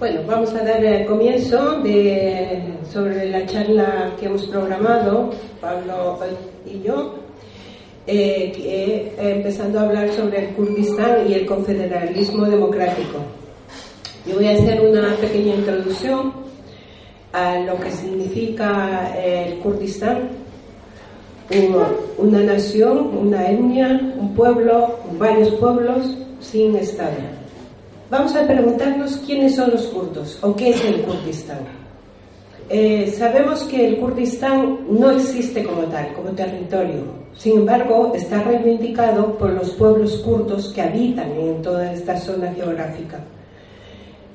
[0.00, 5.28] Bueno, vamos a dar el comienzo de, sobre la charla que hemos programado,
[5.60, 6.18] Pablo
[6.64, 7.16] y yo,
[8.06, 13.18] eh, eh, empezando a hablar sobre el Kurdistán y el confederalismo democrático.
[14.26, 16.32] Yo voy a hacer una pequeña introducción
[17.34, 20.30] a lo que significa el Kurdistán,
[22.16, 27.39] una nación, una etnia, un pueblo, varios pueblos sin Estado.
[28.10, 31.60] Vamos a preguntarnos quiénes son los kurdos o qué es el Kurdistán.
[32.68, 37.04] Eh, sabemos que el Kurdistán no existe como tal, como territorio.
[37.36, 43.20] Sin embargo, está reivindicado por los pueblos kurdos que habitan en toda esta zona geográfica.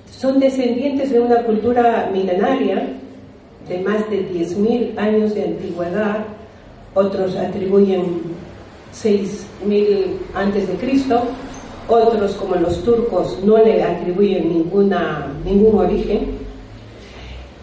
[0.09, 2.88] Son descendientes de una cultura milenaria
[3.67, 6.20] de más de 10.000 años de antigüedad.
[6.94, 8.22] Otros atribuyen
[8.94, 11.23] 6.000 antes de Cristo
[11.88, 16.45] otros, como los turcos, no le atribuyen ninguna, ningún origen,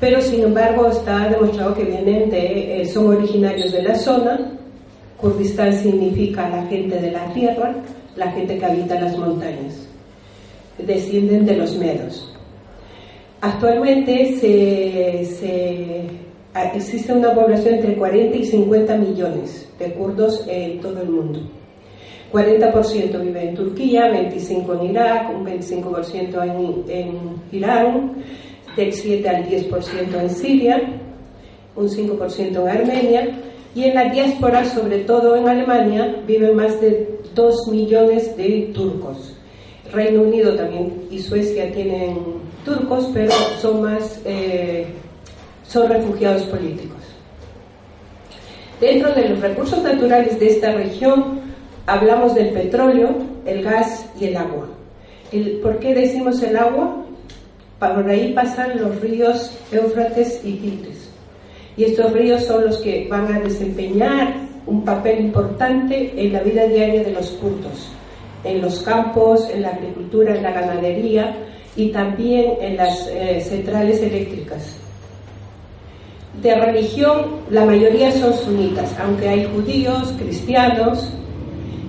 [0.01, 4.53] pero sin embargo está demostrado que vienen de, eh, son originarios de la zona.
[5.17, 7.75] Kurdistán significa la gente de la tierra,
[8.17, 9.87] la gente que habita las montañas.
[10.79, 12.33] Descienden de los medos.
[13.43, 16.05] Actualmente se,
[16.75, 21.41] existe una población entre 40 y 50 millones de kurdos en todo el mundo.
[22.33, 28.13] 40% vive en Turquía, 25% en Irak, un 25% en, Irán,
[28.75, 30.83] del 7 al 10% en Siria,
[31.77, 33.39] un 5% en Armenia
[33.75, 39.37] y en la diáspora, sobre todo en Alemania, viven más de 2 millones de turcos.
[39.93, 42.19] Reino Unido también y Suecia tienen
[42.65, 44.87] turcos, pero son más eh,
[45.67, 46.99] son refugiados políticos.
[48.81, 51.42] Dentro de los recursos naturales de esta región
[51.87, 53.11] hablamos del petróleo,
[53.47, 54.69] el gas y el agua.
[55.63, 56.97] ¿Por qué decimos el agua?
[57.79, 61.09] Por ahí pasan los ríos Éufrates y Tigris.
[61.77, 64.35] Y estos ríos son los que van a desempeñar
[64.67, 67.89] un papel importante en la vida diaria de los kurdos,
[68.45, 71.35] en los campos, en la agricultura, en la ganadería
[71.75, 74.77] y también en las eh, centrales eléctricas.
[76.41, 81.11] De religión, la mayoría son sunitas, aunque hay judíos, cristianos,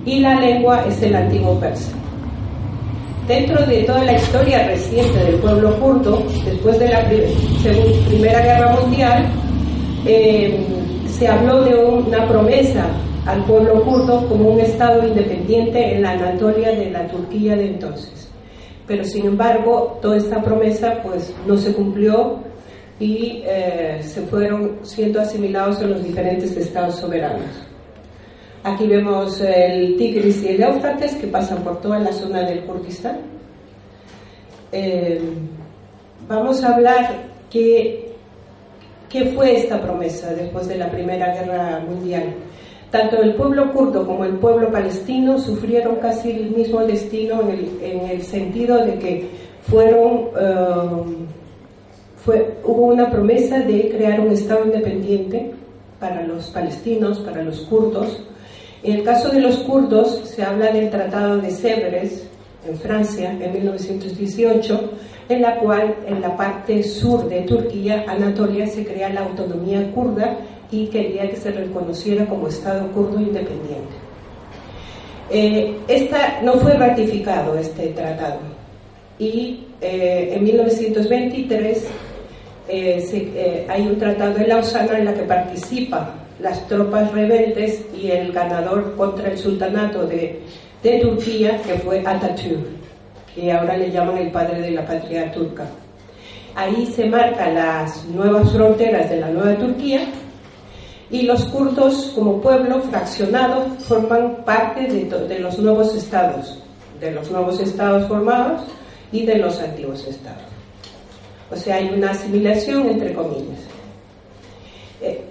[0.05, 1.91] y la lengua es el antiguo persa.
[3.27, 9.25] Dentro de toda la historia reciente del pueblo kurdo, después de la Primera Guerra Mundial,
[10.05, 10.59] eh,
[11.07, 12.85] se habló de una promesa
[13.25, 18.27] al pueblo kurdo como un estado independiente en la Anatolia de la Turquía de entonces.
[18.85, 22.39] Pero sin embargo, toda esta promesa pues no se cumplió
[22.99, 27.62] y eh, se fueron siendo asimilados en los diferentes estados soberanos.
[28.63, 33.17] Aquí vemos el Tigris y el Éufrates que pasan por toda la zona del Kurdistán.
[34.71, 35.19] Eh,
[36.29, 38.13] vamos a hablar qué,
[39.09, 42.35] qué fue esta promesa después de la Primera Guerra Mundial.
[42.89, 48.23] Tanto el pueblo kurdo como el pueblo palestino sufrieron casi el mismo destino en el,
[48.23, 49.29] sentido de que
[49.63, 51.25] fueron, eh,
[52.23, 55.51] fue, hubo una promesa de crear un Estado independiente
[55.99, 58.23] para los palestinos, para los kurdos,
[58.83, 62.23] en el caso de los kurdos se habla del Tratado de Sèvres
[62.67, 64.91] en Francia en 1918,
[65.29, 70.37] en la cual en la parte sur de Turquía, Anatolia, se crea la autonomía kurda
[70.69, 73.93] y quería que se reconociera como Estado kurdo independiente.
[75.29, 78.39] Eh, esta, no fue ratificado este tratado
[79.17, 81.87] y eh, en 1923
[82.67, 88.31] eh, hay un tratado de Lausana en la que participa las tropas rebeldes y el
[88.31, 90.41] ganador contra el sultanato de,
[91.01, 92.65] Turquía, que fue Atatürk,
[93.33, 95.65] que ahora le llaman el padre de la patria turca.
[96.55, 100.01] Ahí se marcan las nuevas fronteras de la nueva Turquía
[101.09, 106.61] y los kurdos como pueblo fraccionado forman parte de, de los nuevos estados,
[106.99, 108.63] de los nuevos estados formados
[109.13, 110.43] y de los antiguos estados.
[111.49, 113.59] O sea, hay una asimilación entre comillas.
[115.01, 115.23] Eh,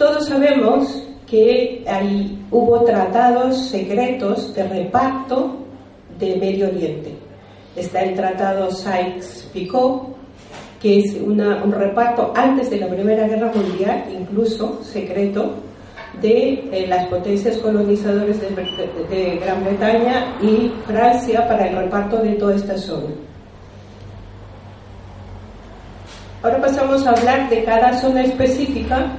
[0.00, 5.58] todos sabemos que ahí hubo tratados secretos de reparto
[6.18, 7.12] de Medio Oriente.
[7.76, 10.16] Está el tratado Sykes-Picot,
[10.80, 11.38] que es un
[11.70, 15.56] reparto antes de la Primera Guerra Mundial, incluso secreto,
[16.22, 22.32] de eh, las potencias colonizadoras de, de, Gran Bretaña y Francia para el reparto de
[22.36, 23.10] toda esta zona.
[26.42, 29.14] Ahora pasamos a hablar de cada zona específica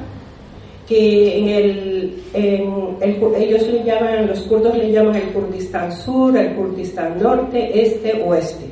[0.91, 7.17] que en el, ellos le llaman, los kurdos le llaman el Kurdistán Sur, el Kurdistán
[7.17, 8.65] Norte, Este, Oeste.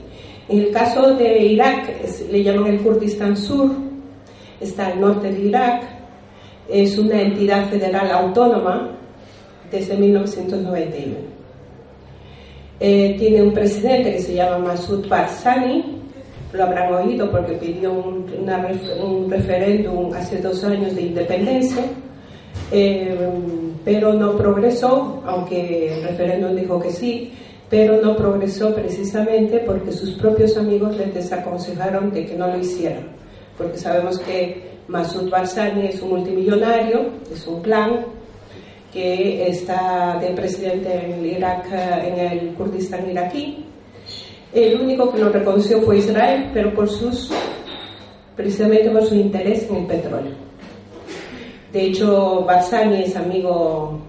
[0.49, 1.93] En el caso de Irak,
[2.29, 3.71] le llaman el Kurdistán Sur,
[4.59, 5.83] está al norte de Irak,
[6.67, 8.97] es una entidad federal autónoma
[9.71, 11.15] desde 1991.
[12.81, 16.01] Eh, tiene un presidente que se llama Masud Barzani,
[16.51, 18.25] lo habrán oído porque pidió un,
[19.01, 21.83] un referéndum hace dos años de independencia,
[22.71, 23.17] eh,
[23.83, 27.33] pero no progresó, aunque el referéndum dijo que sí,
[27.69, 33.07] pero no progresó precisamente porque sus propios amigos les desaconsejaron de que no lo hicieran,
[33.57, 38.05] porque sabemos que Masud Barzani es un multimillonario, es un clan
[38.91, 43.65] que está de presidente en Irak, en el Kurdistán iraquí.
[44.51, 47.29] El único que lo reconoció fue Israel, pero por sus,
[48.35, 50.48] precisamente por su interés en el petróleo.
[51.71, 53.99] De hecho, Barzani es amigo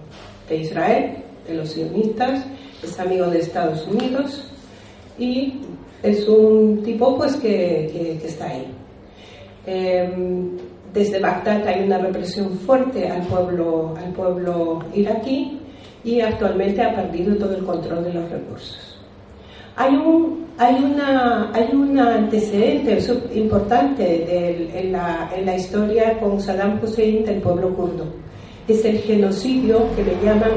[0.49, 1.17] de Israel,
[1.47, 2.43] de los sionistas,
[2.83, 4.51] es amigo de Estados Unidos
[5.19, 5.59] y
[6.01, 8.65] es un tipo pues que, está ahí.
[9.67, 10.57] Em,
[10.91, 15.59] desde Bagdad hay una represión fuerte al pueblo, al pueblo iraquí
[16.03, 18.90] y actualmente ha perdido todo el control de los recursos.
[19.81, 22.99] Hay un, hay una, hay un antecedente
[23.33, 28.05] importante la, en la historia con Saddam Hussein del pueblo kurdo.
[28.67, 30.51] Es el genocidio que le llaman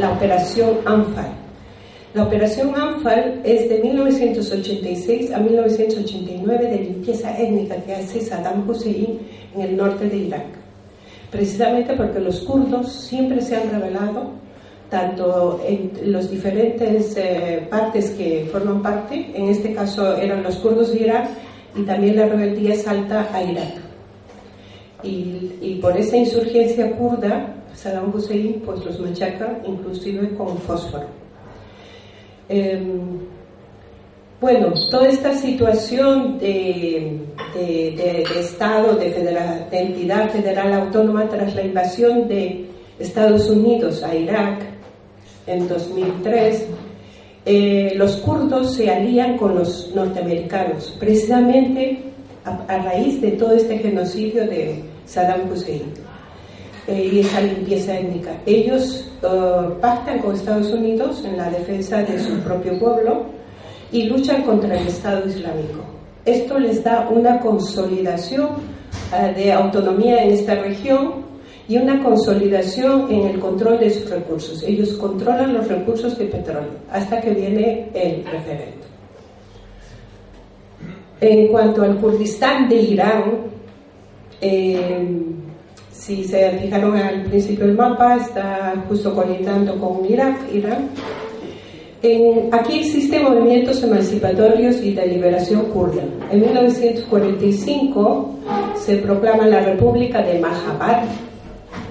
[0.00, 1.46] la Operación Anfal
[2.16, 9.18] la operación ANFAL es de 1986 a 1989 de limpieza étnica que hace Saddam Hussein
[9.54, 10.46] en el norte de Irak.
[11.30, 14.30] Precisamente porque los kurdos siempre se han rebelado,
[14.90, 20.92] tanto en los diferentes eh, partes que forman parte, en este caso eran los kurdos
[20.92, 21.28] de Irak,
[21.74, 23.74] y también la rebeldía salta a Irak.
[25.02, 31.06] Y, y por esa insurgencia kurda, Saddam Hussein pues los machaca inclusive con fósforo.
[32.48, 33.18] Em,
[34.40, 37.20] bueno, toda esta situación de,
[38.38, 42.66] Estado, de, entidad federal autónoma tras la invasión de
[42.98, 44.75] Estados Unidos a Irak
[45.46, 46.66] en 2003,
[47.44, 52.02] eh, los kurdos se alían con los norteamericanos, precisamente
[52.44, 55.82] a, raíz de todo este genocidio de Saddam Hussein
[56.86, 58.32] eh, y esa limpieza étnica.
[58.46, 63.26] Ellos uh, pactan con Estados Unidos en la defensa de su propio pueblo
[63.92, 65.84] y luchan contra el Estado Islámico.
[66.24, 71.26] Esto les da una consolidación uh, de autonomía en esta región
[71.68, 74.62] y una consolidación en el control de sus recursos.
[74.62, 78.86] Ellos controlan los recursos de petróleo hasta que viene el referendo.
[81.20, 83.34] En cuanto al Kurdistán de Irán,
[84.40, 85.08] eh,
[85.90, 90.90] si se fijaron al principio del mapa, está justo conectando con Irak, Irán.
[92.52, 96.04] aquí existen movimientos emancipatorios y de liberación kurda.
[96.30, 98.34] En 1945
[98.76, 101.04] se proclama la República de Mahabad,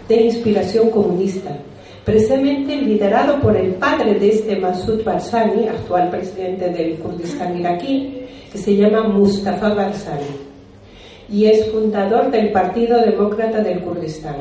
[0.08, 1.58] de inspiración comunista,
[2.04, 8.22] precisamente liderado por el padre de este Masud Barzani, actual presidente del Kurdistán iraquí,
[8.52, 10.46] que se llama Mustafa Barzani
[11.30, 14.36] y es fundador del Partido Demócrata del Kurdistán.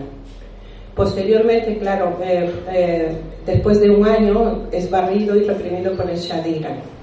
[0.94, 3.16] Posteriormente, claro, eh, eh,
[3.46, 6.93] después de un año es barrido y reprimido por el Shah de Irán.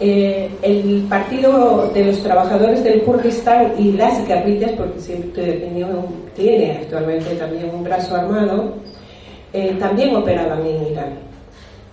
[0.00, 5.68] Eh, el Partido de los Trabajadores del Kurdistán y las guerrillas, porque siempre
[6.34, 8.74] tiene actualmente también un brazo armado,
[9.78, 11.18] también operaban en Irán.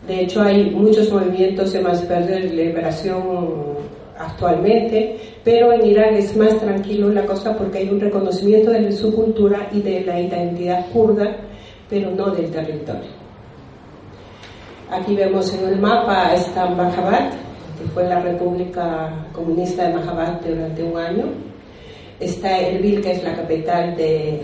[0.07, 3.77] De hecho, hay muchos movimientos de liberación
[4.17, 9.13] actualmente, pero en Irán es más tranquilo la cosa porque hay un reconocimiento de su
[9.13, 11.37] cultura y de la identidad kurda,
[11.89, 13.17] pero no del territorio.
[14.89, 17.31] Aquí vemos en el mapa está Mahabad,
[17.77, 21.25] que fue la República Comunista de Mahabad durante un año.
[22.19, 24.41] Está Erbil, que es la capital de,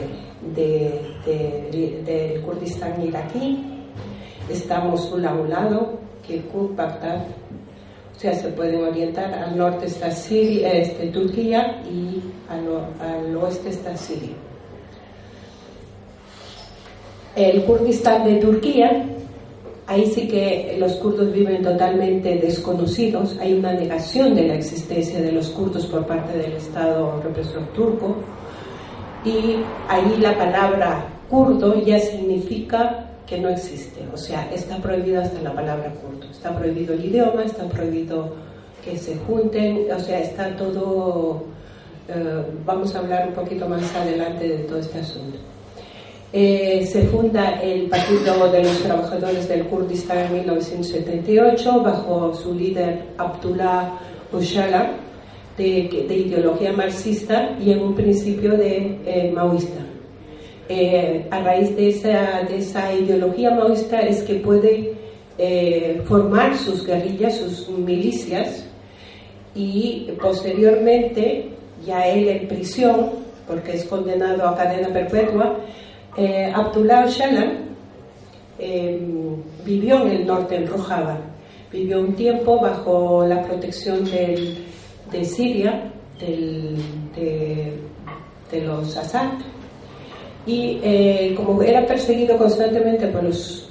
[0.56, 3.66] del Kurdistán iraquí.
[4.50, 7.26] Está Mosul a un lado, Kirkuk, Bagdad,
[8.16, 9.34] o sea, se pueden orientar.
[9.34, 14.36] Al norte está Siria, este, Turquía y al, oeste está Siria.
[17.36, 19.06] El Kurdistán de Turquía,
[19.88, 25.32] ahí sí que los kurdos viven totalmente desconocidos, hay una negación de la existencia de
[25.32, 28.16] los kurdos por parte del Estado represor turco.
[29.26, 35.42] Y ahí la palabra kurdo ya significa que no existe, o sea, está prohibida hasta
[35.42, 38.34] la palabra kurdo, está prohibido el idioma, está prohibido
[38.84, 41.44] que se junten, o sea, está todo,
[42.10, 45.53] eh, vamos a hablar un poquito más adelante de todo este asunto.
[46.36, 53.04] Eh, se funda el Partido de los Trabajadores del Kurdistán en 1978 bajo su líder
[53.20, 54.00] Abdullah
[54.34, 54.94] Öcalan
[55.56, 55.64] de,
[56.10, 59.86] ideología marxista y en un principio de eh, maoísta.
[60.68, 64.96] Eh, a raíz de esa, de esa, ideología maoísta es que puede
[66.06, 68.66] formar sus guerrillas, sus milicias
[69.54, 71.50] y posteriormente,
[71.86, 73.12] ya él en prisión,
[73.48, 75.60] porque es condenado a cadena perpetua,
[76.18, 77.64] Abdullah Öcalan
[79.66, 81.18] vivió en el norte, en Rojava.
[81.72, 87.80] Vivió un tiempo bajo la protección de Siria, de,
[88.66, 89.32] los Assad,
[90.46, 93.68] y eh, como era perseguido constantemente por, las,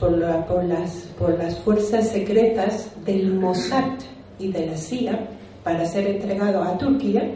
[1.18, 3.92] por las fuerzas secretas del Mossad
[4.38, 5.28] y de la CIA
[5.62, 7.30] para ser entregado a Turquía,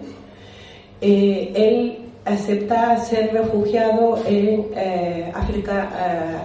[1.00, 6.45] eh, él acepta ser refugiado en eh, África,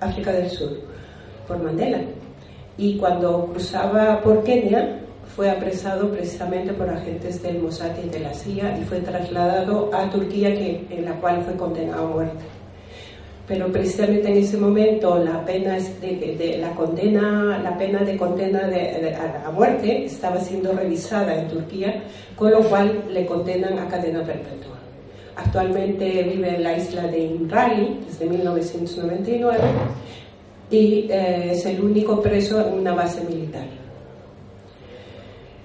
[0.00, 0.70] África del Sur
[1.46, 2.00] por Mandela.
[2.78, 5.00] Y cuando cruzaba por Kenia,
[5.36, 10.10] fue apresado precisamente por agentes del Mossad y de la CIA y fue trasladado a
[10.10, 12.44] Turquía, que, en la cual fue condenado a muerte.
[13.46, 19.14] Pero precisamente en ese momento la pena de, la condena, la pena de condena de,
[19.14, 22.02] a, muerte estaba siendo revisada en Turquía,
[22.36, 24.79] con lo cual le condenan a cadena perpetua.
[25.36, 29.58] Actualmente vive en la isla de Imrali desde 1999
[30.70, 33.66] y eh, es el único preso en una base militar.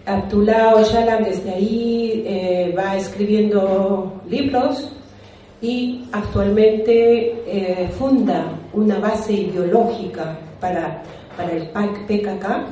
[0.05, 4.91] Abdullah Ocalan desde ahí eh, va escribiendo libros
[5.61, 11.01] y actualmente eh, funda una base ideológica para,
[11.35, 12.67] para el PKK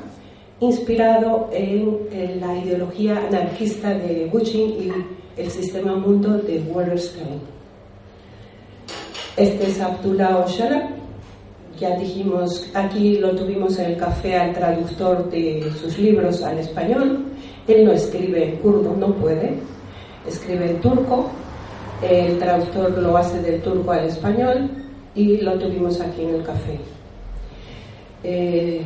[0.59, 4.91] inspirado en, la ideología anarquista de Buchin y
[5.37, 7.41] el sistema mundo de Wallerstein.
[9.35, 11.03] Este es Abdullah Ocalan
[11.79, 17.25] ya dijimos, aquí lo tuvimos en el café al traductor de sus libros al español.
[17.67, 19.57] Él no escribe en kurdo, no puede,
[20.27, 21.29] escribe en turco.
[22.01, 24.69] El traductor lo hace del turco al español
[25.15, 26.79] y lo tuvimos aquí en el café.
[28.23, 28.81] Eh,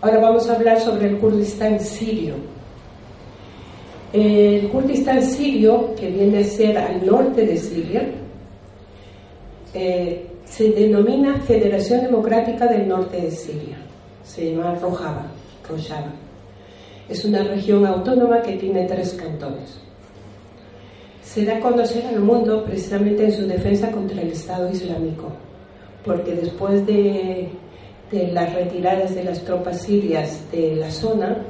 [0.00, 2.34] Ahora vamos a hablar sobre el Kurdistán sirio.
[4.12, 8.10] El Kurdistán sirio, que viene a ser al norte de Siria,
[9.72, 13.76] eh, se denomina Federación Democrática del Norte de Siria.
[14.24, 15.26] Se llama Rojava,
[15.68, 16.12] Rojava.
[17.08, 19.80] Es una región autónoma que tiene tres cantones.
[21.22, 25.28] Se da a conocer al mundo precisamente en su defensa contra el Estado Islámico,
[26.04, 27.48] porque después de,
[28.10, 31.46] las retiradas de las tropas sirias de la zona,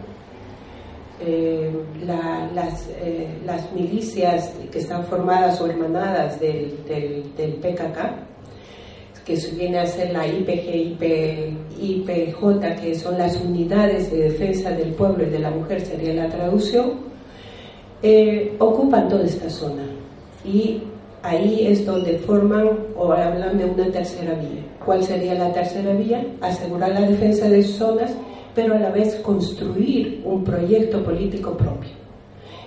[1.20, 1.70] eh,
[2.06, 8.30] las, eh, las, milicias que están formadas o hermanadas del, del, del PKK
[9.24, 15.24] que viene a ser la IPG, IPJ, que son las unidades de defensa del pueblo
[15.24, 16.94] y de la mujer, sería la traducción,
[18.02, 19.84] eh, ocupan toda esta zona.
[20.44, 20.82] Y
[21.22, 24.64] ahí es donde forman o hablan de una tercera vía.
[24.84, 26.26] ¿Cuál sería la tercera vía?
[26.40, 28.12] Asegurar la defensa de zonas,
[28.54, 31.90] pero a la vez construir un proyecto político propio.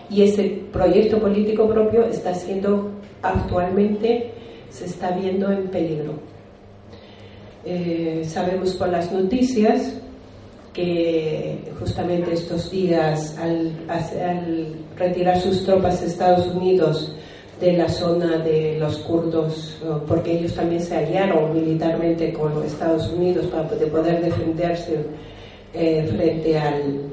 [0.09, 4.31] Y ese proyecto político propio está siendo actualmente,
[4.69, 6.33] se está viendo en peligro
[7.65, 9.93] eh, sabemos por las noticias
[10.73, 13.71] que justamente estos días, al,
[14.97, 17.15] retirar sus tropas de Estados Unidos
[17.61, 23.45] de la zona de los kurdos, porque ellos también se aliaron militarmente con Estados Unidos
[23.45, 25.05] para poder defenderse
[25.73, 27.09] eh, frente al,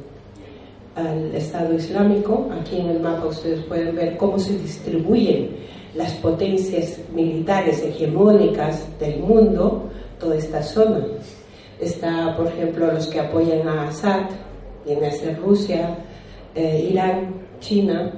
[1.33, 2.51] Estado Islámico.
[2.61, 5.57] Aquí en el mapa ustedes pueden ver cómo se distribuyen
[5.95, 9.89] las potencias militares hegemónicas del mundo
[10.19, 11.07] toda esta zona.
[11.81, 14.27] Está, por ejemplo, los que apoyan a Assad,
[14.85, 15.97] viene a ser Rusia,
[16.55, 18.13] eh, Irán, China,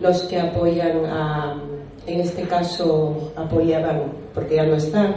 [0.00, 1.62] los que apoyan a,
[2.06, 5.14] en este caso, apoyaban, porque ya no están,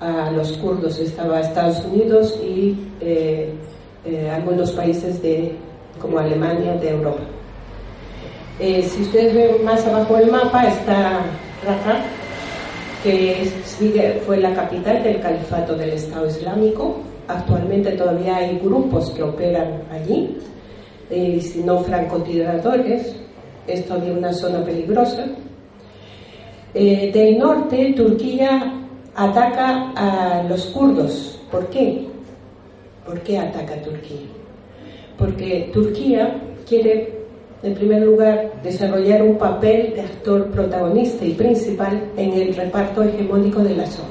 [0.00, 3.52] a los kurdos, estaba Estados Unidos y eh,
[4.04, 5.52] eh, algunos países de,
[6.00, 7.22] como Alemania, de Europa.
[8.58, 11.22] si ustedes ven más abajo del mapa, está
[11.64, 12.02] Raqqa,
[13.02, 13.50] que
[14.26, 16.96] fue la capital del califato del Estado Islámico.
[17.28, 20.38] Actualmente todavía hay grupos que operan allí,
[21.10, 23.16] eh, si no francotiradores,
[23.66, 25.26] es todavía una zona peligrosa.
[26.74, 28.72] Eh, del norte, Turquía
[29.14, 31.40] ataca a los kurdos.
[31.50, 32.07] ¿Por qué?
[33.08, 34.26] ¿Por qué ataca a Turquía?
[35.16, 37.18] Porque Turquía quiere
[37.62, 43.60] en primer lugar, desarrollar un papel de actor protagonista y principal en el reparto hegemónico
[43.62, 44.08] de la zona.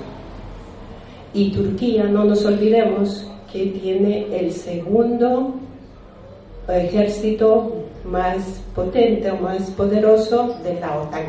[1.34, 5.54] Y Turquía, no nos olvidemos, que tiene el segundo
[6.68, 7.72] ejército
[8.04, 11.24] más potente o más poderoso de la OTAN.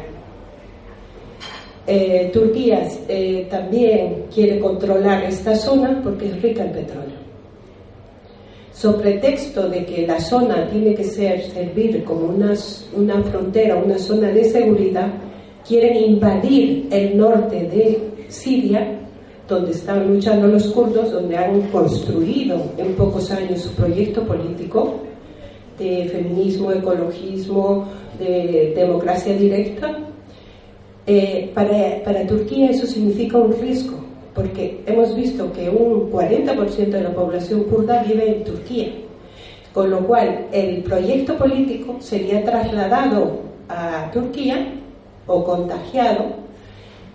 [1.87, 7.28] Eh, Turquía eh, también quiere controlar esta zona porque es rica en petróleo.
[8.79, 12.55] Sobre pretexto de que la zona tiene que ser, servir como una,
[13.25, 15.09] frontera, una zona de seguridad,
[15.67, 19.01] quieren invadir el norte de Siria
[19.49, 25.01] donde están luchando los kurdos, donde han construido en pocos años su proyecto político
[25.77, 29.99] de feminismo, ecologismo, de democracia directa.
[31.05, 33.97] Eh, para Turquía eso significa un riesgo,
[34.39, 38.89] porque hemos visto que un 40% de la población kurda vive en Turquía,
[39.75, 44.75] con lo cual el proyecto político sería trasladado a Turquía
[45.27, 46.27] o contagiado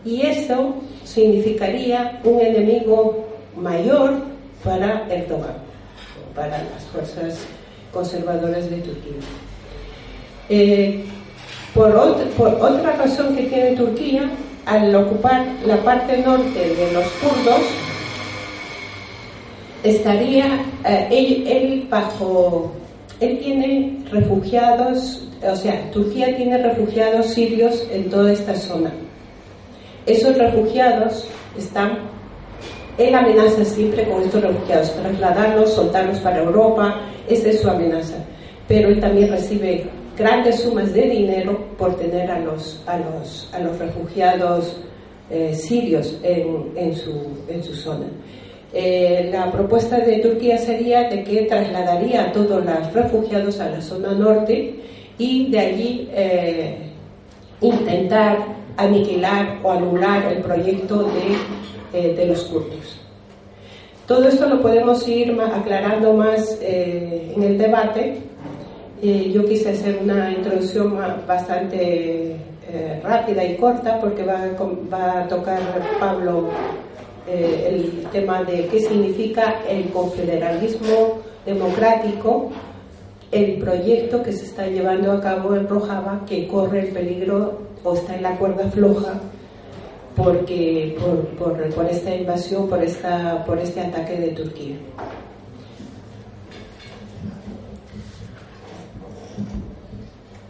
[0.04, 0.74] y eso
[1.06, 3.24] significaría un enemigo
[3.56, 4.16] mayor
[4.62, 5.56] para Erdogan,
[6.36, 7.46] para las fuerzas
[7.94, 9.14] conservadoras de Turquía.
[10.50, 11.06] Eh,
[11.74, 14.30] por, otra razón que tiene Turquía,
[14.66, 17.62] al ocupar la parte norte de los kurdos,
[19.84, 20.46] estaría
[20.86, 22.72] eh, él, él, bajo,
[23.20, 28.92] él tiene refugiados, o sea, Turquía tiene refugiados sirios en toda esta zona
[30.06, 31.26] esos refugiados
[31.58, 31.98] están,
[32.98, 38.16] él amenaza siempre con estos refugiados, trasladarlos, soltarlos para Europa, esa es su amenaza.
[38.68, 39.86] Pero él también recibe
[40.18, 44.78] grandes sumas de dinero por tener a los, a los, a los refugiados
[45.30, 47.14] eh, sirios en, su,
[47.48, 48.06] en su zona.
[48.74, 53.82] Eh, la propuesta de Turquía sería de que trasladaría a todos los refugiados a la
[53.82, 54.76] zona norte
[55.18, 56.78] y de allí eh,
[57.62, 58.40] intentar
[58.78, 61.10] aniquilar o anular el proyecto
[61.94, 63.00] de, de los kurdos.
[64.08, 68.18] Todo esto lo podemos ir aclarando más en el debate.
[69.04, 72.38] Eh, yo quise hacer una introducción bastante
[73.04, 74.40] rápida y corta porque va,
[74.92, 75.60] va a tocar
[76.00, 76.50] Pablo
[77.28, 82.52] el tema de qué significa el confederalismo democrático
[83.34, 87.94] el proyecto que se está llevando a cabo en Rojava que corre el peligro o
[87.96, 89.20] está en la cuerda floja
[90.16, 90.96] porque
[91.40, 94.76] por, por, esta invasión, por, esta, por este ataque de Turquía.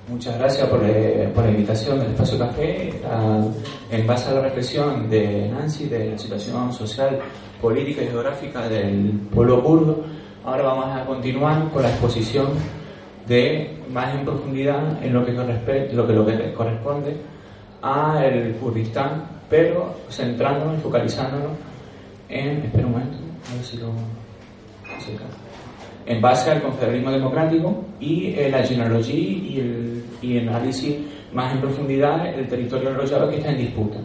[0.09, 0.79] Muchas gracias por,
[1.33, 2.93] por, la invitación del Espacio Café.
[3.89, 7.19] en base a la reflexión de Nancy de la situación social,
[7.61, 10.03] política y geográfica del pueblo kurdo,
[10.43, 12.47] ahora vamos a continuar con la exposición
[13.27, 17.15] de más en profundidad en lo que, lo que, lo que corresponde
[17.81, 21.51] a el Kurdistán, pero centrándonos y focalizándonos
[22.29, 23.17] en, espera un momento,
[23.49, 23.87] a ver si lo,
[26.05, 30.95] en base al confederalismo democrático y la genealogía y el, y el análisis
[31.33, 33.97] más en profundidad el territorio Rojava que está en disputa.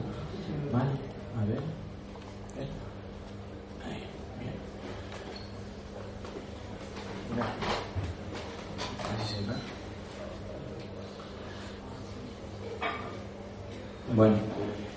[14.14, 14.34] Bueno,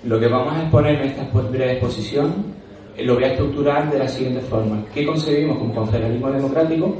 [0.04, 2.61] lo que vamos a exponer en esta breve exposición eh,
[2.98, 4.84] lo voy a estructurar de la siguiente forma.
[4.94, 6.94] ¿Qué concebimos como confederalismo democrático?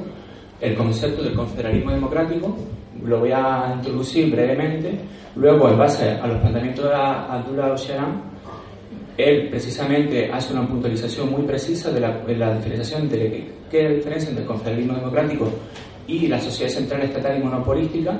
[0.60, 2.56] El concepto del confederalismo democrático
[3.04, 4.98] lo voy a introducir brevemente.
[5.36, 8.22] Luego, en base a los planteamientos de Abdullah Ocaran,
[9.16, 14.28] él precisamente hace una puntualización muy precisa de la, diferenciación de qué es la diferencia
[14.30, 15.48] entre el confederalismo democrático
[16.06, 18.18] y la sociedad central estatal y monopolística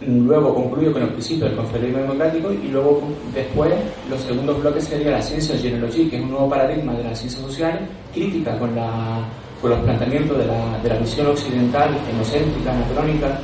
[0.00, 3.02] luego concluyo con los principios del confederalismo democrático y luego
[3.34, 3.72] después
[4.10, 7.42] los segundos bloques sería la ciencia genealogía, que es un nuevo paradigma de las ciencias
[7.42, 9.24] sociales, crítica con, la,
[9.60, 13.38] con los planteamientos de la, de la visión occidental, enocéntrica, anacrónica,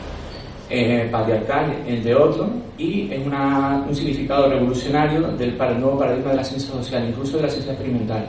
[0.71, 6.45] eh, patriarcal, entre otros, y es una, un significado revolucionario del nuevo paradigma de la
[6.45, 8.27] ciencia social, incluso de la ciencia experimental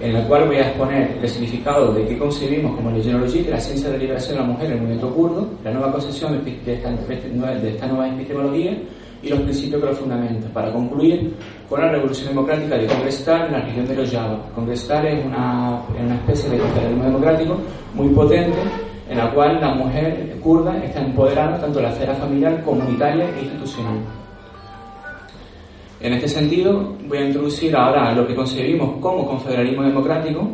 [0.00, 3.90] en la cual voy a exponer el significado de qué concebimos como que la ciencia
[3.90, 7.70] de liberación de la mujer en el movimiento kurdo, la nueva concepción de esta, de
[7.70, 8.78] esta nueva epistemología
[9.22, 11.34] y los principios que lo fundamentan, para concluir
[11.68, 14.42] con la revolución democrática de Congrestal en la región de Rojava.
[14.54, 15.82] Congrestal es una,
[16.14, 17.58] especie de confederalismo democrático
[17.94, 18.58] muy potente
[19.10, 23.42] en la cual la mujer kurda está empoderada tanto en la esfera familiar, comunitaria e
[23.42, 24.19] institucional.
[26.00, 30.48] En este sentido, voy a introducir ahora lo que concebimos como confederalismo democrático.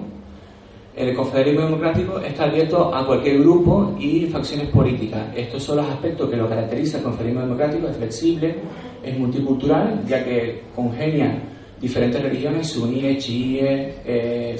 [0.97, 5.23] El confederalismo democrático está abierto a cualquier grupo y facciones políticas.
[5.37, 7.87] Estos son los aspectos que lo caracteriza el confederalismo democrático.
[7.87, 8.57] Es flexible,
[9.05, 11.41] es multicultural, ya que congenia
[11.81, 14.57] diferentes religiones, suníes, chiíes, eh,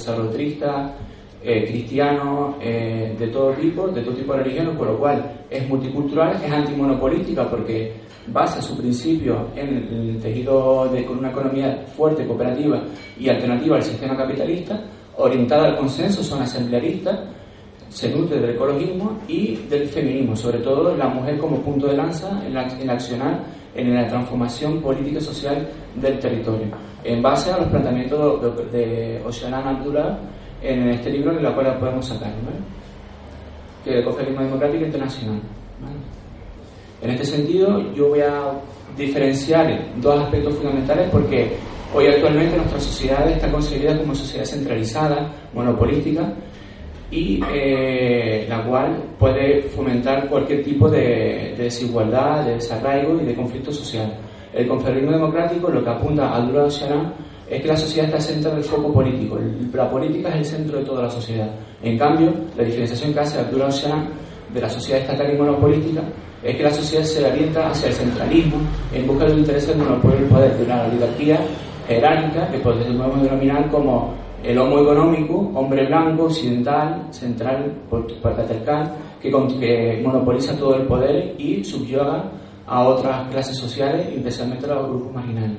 [1.49, 5.69] eh, cristianos eh, de todo tipo, de todo tipo de religiones, con lo cual es
[5.69, 7.93] multicultural, es antimonopolística porque
[8.27, 12.83] basa su principio en el tejido de con una economía fuerte, cooperativa
[13.17, 14.83] y alternativa al sistema capitalista,
[15.19, 17.17] orientada al consenso, son asamblearistas,
[17.91, 22.45] se nutre del ecologismo y del feminismo, sobre todo la mujer como punto de lanza
[22.45, 26.67] en la, en accionar en la transformación política y social del territorio,
[27.05, 30.19] en base a los planteamientos de, de Oceana Abdullah
[30.67, 32.31] en este libro en la cual podemos sacar,
[33.85, 35.41] que es el Democrático Internacional.
[37.03, 38.53] En este sentido, yo voy a
[38.97, 41.53] diferenciar dos aspectos fundamentales porque
[41.95, 46.33] hoy actualmente nuestra sociedad está concebida como sociedad centralizada, monopolística,
[47.11, 53.71] y eh, la cual puede fomentar cualquier tipo de, desigualdad, de desarraigo y de conflicto
[53.73, 54.13] social.
[54.53, 57.13] El confederalismo democrático lo que apunta a Dura Oceana
[57.49, 59.39] es que la sociedad está centrada en el foco político.
[59.73, 61.49] La política es el centro de toda la sociedad.
[61.83, 64.09] En cambio, la diferenciación que hace Ocean
[64.53, 66.03] de la sociedad estatal y monopolítica
[66.43, 68.59] es que la sociedad se orienta hacia el centralismo
[68.93, 71.41] en busca del interés del monopolio del poder, de una oligarquía
[71.89, 77.73] jerárquica que podemos denominar como el homo económico, hombre blanco, occidental, central,
[78.23, 82.31] patriarcal, que, que monopoliza todo el poder y subyuga
[82.67, 85.57] a otras clases sociales, especialmente a los grupos marginales.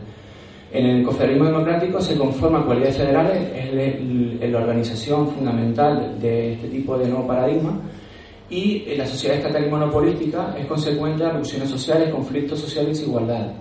[0.71, 3.41] En el confederalismo democrático se conforman cualidades federales,
[4.41, 7.79] es la organización fundamental de este tipo de nuevo paradigma,
[8.49, 13.51] y la sociedad estatal monopolística es consecuente de revoluciones sociales, conflictos sociales y desigualdad.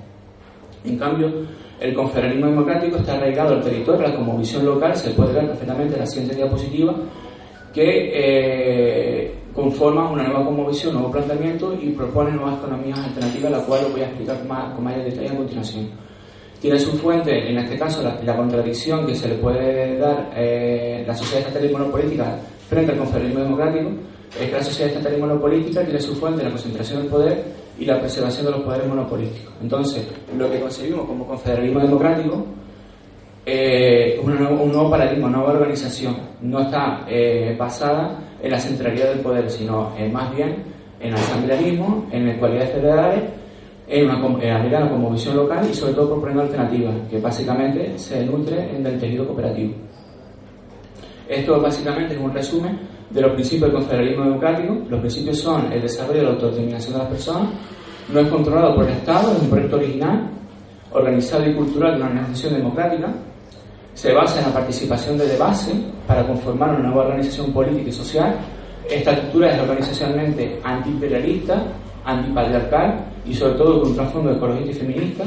[0.85, 1.33] En cambio,
[1.81, 6.01] el confederalismo democrático está arraigado al territorio, como visión local, se puede ver perfectamente en
[6.01, 6.95] la siguiente diapositiva,
[7.73, 13.85] que eh, conforma una nueva conmovisión, nuevo planteamiento y propone nuevas economías alternativas, la cual
[13.87, 16.06] os voy a explicar con, más, detalle a continuación.
[16.61, 21.15] Tiene su fuente, en este caso, la, contradicción que se le puede dar eh, la
[21.15, 22.39] sociedad estatal y monopolítica
[22.69, 23.91] frente al confederalismo democrático,
[24.41, 27.45] es que la sociedad estatal y monopolítica tiene su fuente en la concentración del poder
[27.79, 29.53] y la preservación de los poderes monopolíticos.
[29.63, 32.45] Entonces, lo que conseguimos como confederalismo democrático
[33.45, 36.17] eh, un, nuevo, paradigma, una nueva organización.
[36.41, 40.65] No está eh, basada en la centralidad del poder, sino más bien
[41.01, 43.23] en el asamblearismo, en las cualidades federales
[43.89, 48.77] en una americana como visión local y sobre todo proponiendo alternativas, que básicamente se nutre
[48.77, 49.75] en el tejido cooperativo.
[51.29, 52.79] Esto básicamente es un resumen
[53.11, 54.77] de los principios del confederalismo democrático.
[54.89, 57.49] Los principios son el desarrollo de la autodeterminación de las personas,
[58.13, 60.31] no es controlado por el Estado, es un proyecto original,
[60.93, 63.09] organizado y cultural de una organización democrática,
[63.95, 65.73] se basa en la participación de base
[66.07, 68.37] para conformar una nueva organización política y social.
[68.89, 71.63] Esta estructura es organizacionalmente antiimperialista,
[72.05, 75.25] antipatriarcal y sobre todo con un trasfondo ecologista y feminista.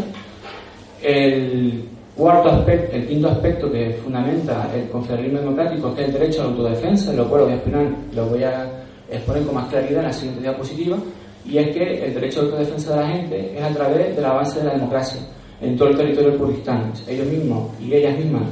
[1.01, 1.85] El
[2.15, 6.43] cuarto aspecto, el quinto aspecto que fundamenta el confederalismo democrático que es el derecho a
[6.45, 8.67] la autodefensa, lo cual voy a exponer, lo voy a
[9.09, 10.97] exponer con más claridad en la siguiente diapositiva,
[11.45, 14.21] y es que el derecho a la autodefensa de la gente es a través de
[14.21, 15.21] la base de la democracia
[15.62, 16.91] en todo el territorio del Kurdistán.
[17.07, 18.43] Ellos mismos y ellas mismas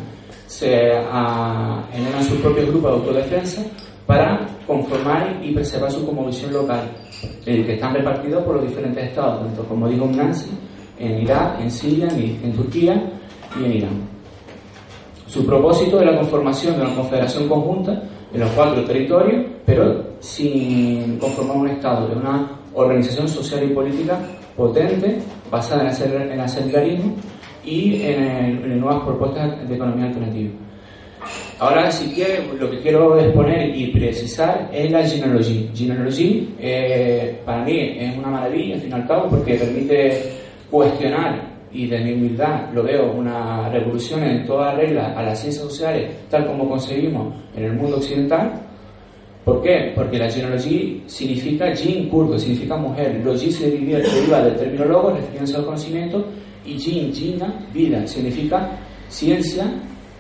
[0.48, 3.64] se ah, generan sus propios grupos de autodefensa
[4.08, 6.90] para conformar y preservar su visión local,
[7.46, 10.50] el que están repartidos por los diferentes estados, tanto como digo Nancy,
[10.98, 13.12] en Irak, en Siria, en, Turquía
[13.60, 14.02] y en Irán.
[15.28, 18.02] Su propósito es la conformación de una confederación conjunta
[18.34, 24.18] en los cuatro territorios, pero sin conformar un Estado, de una organización social y política
[24.56, 25.20] potente,
[25.52, 27.14] basada en el asamblearismo
[27.64, 30.67] y en, en nuevas propuestas de economía alternativa.
[31.60, 35.68] Ahora, si quiere, lo que quiero exponer y precisar es la genealogía.
[35.74, 40.22] Genealogía, eh, para mí, es una maravilla, al fin y al cabo, porque permite
[40.70, 45.66] cuestionar, y de mi humildad lo veo, una revolución en toda regla a las ciencias
[45.66, 48.52] sociales, tal como conseguimos en el mundo occidental.
[49.44, 49.94] ¿Por qué?
[49.96, 53.20] Porque la genealogía significa jin kurdo, significa mujer.
[53.26, 56.24] Logi se deriva del término logo, refiriéndose al conocimiento,
[56.64, 59.66] y jin, jina, vida, significa ciencia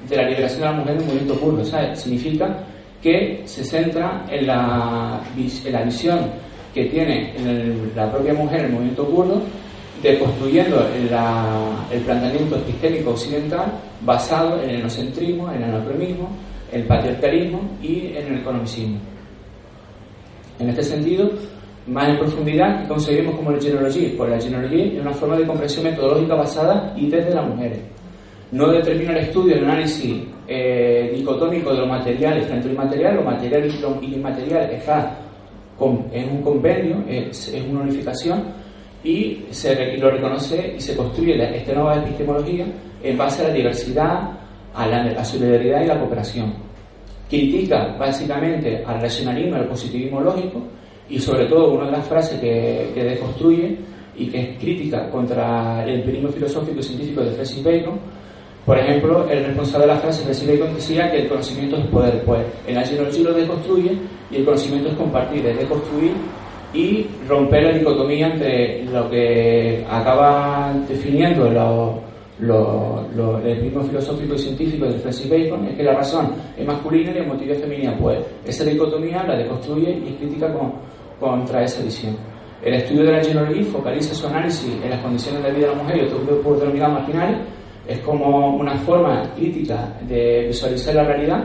[0.07, 1.63] de la liberación de la mujer en el movimiento kurdo.
[1.95, 2.63] Significa
[3.01, 5.21] que se centra en la,
[5.71, 6.19] la visión
[6.73, 7.33] que tiene
[7.95, 9.41] la propia mujer en el movimiento kurdo
[10.01, 10.87] de construyendo
[11.91, 13.65] el planteamiento epistémico occidental
[14.01, 16.29] basado en el enocentrismo, en el anacronismo,
[16.71, 18.99] el patriarcalismo y en el economicismo.
[20.59, 21.29] En este sentido,
[21.87, 24.09] más en profundidad, conseguimos como la genealogía?
[24.17, 27.79] Pues la genealogía es una forma de comprensión metodológica basada y desde las mujeres
[28.51, 33.23] no determina el estudio, el análisis eh, dicotómico de lo material frente al inmaterial, lo
[33.23, 35.17] material y lo inmaterial está
[36.11, 38.45] en un convenio, es, una unificación
[39.03, 42.65] y se lo reconoce y se construye esta nueva epistemología
[43.03, 44.31] en base a la diversidad,
[44.73, 46.53] a la, solidaridad y la cooperación.
[47.29, 50.63] critica básicamente al racionalismo, al positivismo lógico
[51.09, 53.77] y sobre todo una de las frases que, que deconstruye
[54.17, 57.99] y que es crítica contra el empirismo filosófico y científico de Francis Bacon.
[58.67, 62.21] Por ejemplo, el responsable de la frase, Francis Bacon, decía que el conocimiento es poder.
[62.25, 63.97] Pues en la genealogía lo deconstruye
[64.29, 66.11] y el conocimiento es compartir, es deconstruir
[66.73, 74.85] y romper la dicotomía entre lo que acaba definiendo lo, el empirismo filosófico y científico
[74.85, 77.97] de Francis Bacon, es que la razón es masculina y la emotividad es femenina.
[77.97, 80.73] Pues esa dicotomía la deconstruye y crítica con,
[81.21, 82.17] contra esa visión.
[82.61, 85.81] El estudio de la genealogía focaliza su análisis en las condiciones de vida de la
[85.81, 87.56] mujer y otros grupos denominados marginales.
[87.87, 91.43] Es como una forma crítica de visualizar la realidad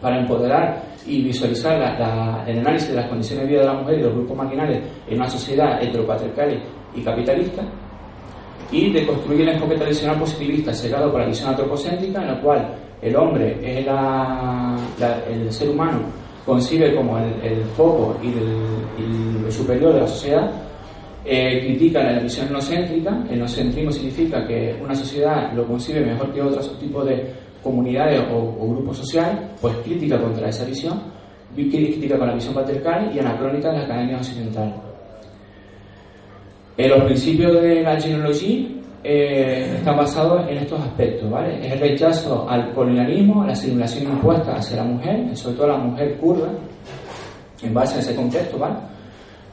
[0.00, 1.74] para empoderar y visualizar
[2.46, 5.16] el análisis de las condiciones de vida de la mujer y los grupos marginales en
[5.16, 6.62] una sociedad heteropatriarcal
[6.94, 7.62] y capitalista
[8.70, 12.74] y de construir el enfoque tradicional positivista cegado por la visión antropocéntrica en la cual
[13.00, 16.00] el hombre es el ser humano
[16.46, 20.50] concibe como el, foco y, el, lo superior de la sociedad,
[21.26, 23.24] eh, la visión enocéntrica.
[23.28, 28.68] El enocentrismo significa que una sociedad lo concibe mejor que otros tipos de comunidades o,
[28.68, 31.02] grupos sociales, pues crítica contra esa visión,
[31.54, 34.74] crítica con la visión patriarcal y anacrónica de las academias occidentales.
[36.76, 38.68] En los principios de la genealogía
[39.02, 41.58] eh, está basado en estos aspectos, ¿vale?
[41.66, 45.78] Es el rechazo al colonialismo, a la simulación impuesta hacia la mujer, sobre todo a
[45.78, 46.50] la mujer kurda,
[47.62, 48.76] en base a ese contexto, ¿vale?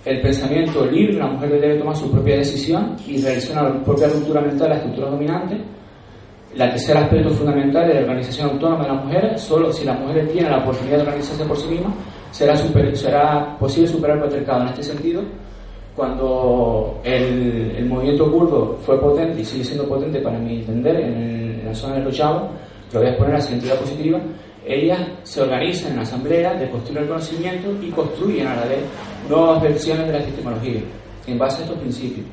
[0.06, 4.42] El pensamiento libre, la mujer debe tomar su propia decisión y realizar la propia ruptura
[4.42, 5.58] mental de la estructura dominante.
[6.56, 9.40] La tercer aspecto fundamental es la organización autónoma de la mujer.
[9.40, 11.94] Solo si la mujer tiene la oportunidad de organizarse por sí misma,
[12.32, 12.56] será,
[12.94, 14.62] será posible superar el patriarcado.
[14.64, 15.22] En este sentido,
[15.96, 21.74] cuando el, movimiento kurdo fue potente y sigue siendo potente para mi entender en, la
[21.74, 22.50] zona de Rojava,
[22.92, 24.20] lo voy a exponer a la siguiente diapositiva,
[24.66, 28.80] ellas se organizan en asamblea de construir el conocimiento y construyen a la vez
[29.30, 30.82] nuevas versiones de la epistemología
[31.28, 32.26] en base a estos principios.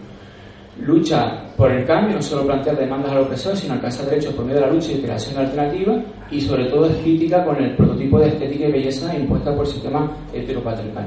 [0.80, 4.60] Lucha por el cambio, no solo plantear demandas al opresor, sino alcanzar derechos por medio
[4.60, 8.18] de la lucha y creación de alternativas, y sobre todo es crítica con el prototipo
[8.18, 11.06] de estética y belleza impuesta por el sistema heteropatriarcal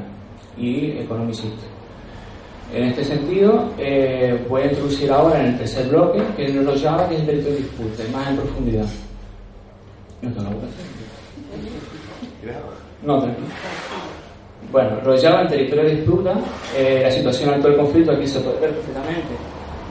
[0.57, 1.63] y economicista.
[2.73, 6.77] En este sentido, eh, voy a introducir ahora en el tercer bloque, que es lo
[6.77, 8.85] Java, que es el territorio de disputa, más en profundidad.
[10.21, 10.29] No
[13.03, 13.47] No, tranquilo.
[14.71, 16.33] Bueno, Rojava, el territorio de disputa,
[16.75, 19.33] eh, la situación actual del conflicto aquí se puede ver perfectamente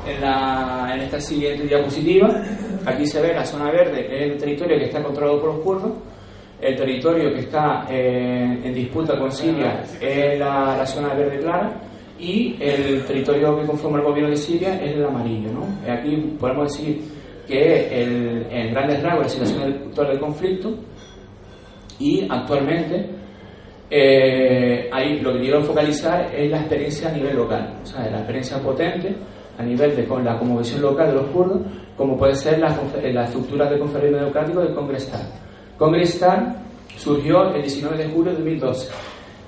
[0.09, 2.43] en, la, en esta siguiente diapositiva.
[2.85, 5.93] Aquí se ve la zona verde, es el territorio que está controlado por los kurdos.
[6.61, 11.73] El territorio que está eh, en disputa con Siria es la, zona verde clara
[12.19, 15.51] y el territorio que conforma el gobierno de Siria es el amarillo.
[15.53, 15.93] ¿no?
[15.93, 17.03] Aquí podemos decir
[17.49, 20.73] que en grandes rasgos la situación del, del conflicto
[22.03, 23.07] y actualmente
[23.89, 28.19] eh, ahí lo que quiero focalizar es la experiencia a nivel local, o sea, la
[28.19, 29.15] experiencia potente
[29.59, 31.61] a nivel de con la conmovisión local de los kurdos,
[31.97, 32.75] como puede ser la,
[33.13, 35.21] la estructura de conferencia democrático del Congrestal.
[35.79, 36.57] Congrestal
[36.97, 38.91] surgió el 19 de julio de 2012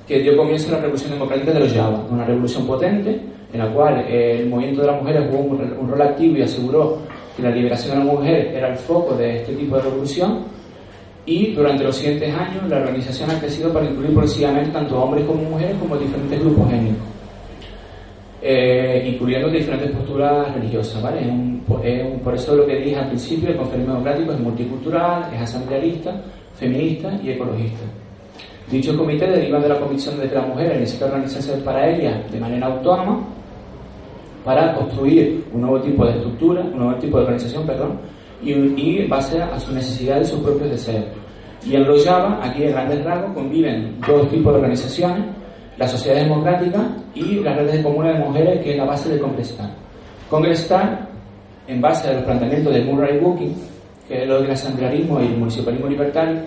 [0.06, 3.20] que dio comienzo a la revolución democrática de los Java, una revolución potente
[3.52, 6.98] en la cual el movimiento de las mujeres jugó un, rol activo y aseguró
[7.36, 10.44] que la liberación de la mujer era el foco de este tipo de revolución
[11.26, 15.42] y durante los siguientes años la organización ha crecido para incluir progresivamente tanto hombres como
[15.42, 17.06] mujeres como diferentes grupos étnicos,
[18.42, 21.02] eh, incluyendo diferentes posturas religiosas.
[21.02, 21.20] ¿vale?
[22.22, 26.14] por eso lo que dije al principio, el conflicto democrático es multicultural, es asamblearista,
[26.56, 27.84] feminista y ecologista.
[28.70, 32.66] Dicho comité deriva de la convicción de la mujer necesita organizarse para ella de manera
[32.66, 33.20] autónoma
[34.44, 37.98] para construir un nuevo tipo de estructura, un nuevo tipo de organización, perdón,
[38.44, 41.04] y, y base a sus necesidades y sus propios deseos.
[41.66, 45.24] Y en los Java, aquí en grandes rasgos, conviven dos tipos de organizaciones,
[45.78, 49.20] la sociedad democrática y las redes de comunes de mujeres, que es la base del
[49.20, 49.74] Congrestal.
[50.28, 51.09] Congrestal,
[51.66, 53.54] en base a los planteamientos de Murray Booking,
[54.07, 56.42] que es lo del asamblearismo y el municipalismo libertario,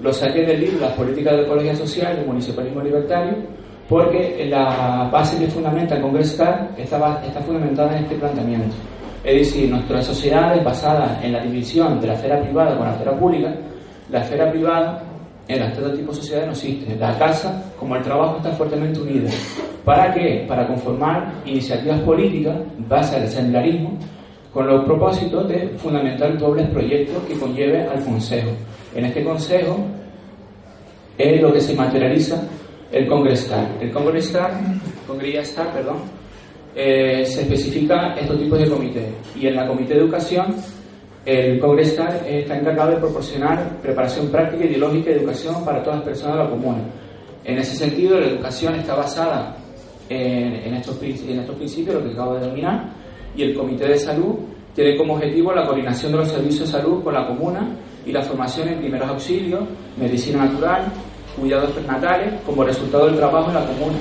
[0.00, 3.34] lo saqué del libro Las políticas de ecología social y municipalismo libertario,
[3.88, 8.74] porque la base que fundamenta el Congreso está, está fundamentada en este planteamiento.
[9.26, 13.18] Es decir, nuestras sociedades basadas en la división de la esfera privada con la esfera
[13.18, 13.56] pública,
[14.08, 15.02] la esfera privada
[15.48, 16.94] en las tres tipos de sociedades no existe.
[16.94, 19.28] La casa, como el trabajo, está fuertemente unida.
[19.84, 20.44] ¿Para qué?
[20.46, 22.56] Para conformar iniciativas políticas
[22.88, 23.98] basadas en el secularismo
[24.52, 28.50] con los propósitos de fundamentar dobles proyectos que conlleve al Consejo.
[28.94, 29.76] En este Consejo
[31.18, 32.40] es lo que se materializa
[32.92, 33.76] el Congresal.
[33.80, 34.52] El Congresal,
[35.04, 35.96] Congresal perdón,
[36.78, 39.06] eh, se especifica estos tipos de comités.
[39.34, 40.54] Y en la Comité de Educación
[41.24, 46.36] El Congrestar está encargado de proporcionar preparación práctica, ideológica y educación para todas las personas
[46.36, 46.78] de la comuna.
[47.44, 49.56] En ese sentido, la educación está basada
[50.10, 52.92] en, estos, en estos principios, lo que acabo de denominar,
[53.34, 54.36] y el Comité de Salud
[54.74, 58.20] tiene como objetivo la coordinación de los servicios de salud con la comuna y la
[58.20, 59.62] formación en primeros auxilios,
[59.98, 60.84] medicina natural,
[61.40, 63.96] cuidados prenatales, como resultado del trabajo en la comuna.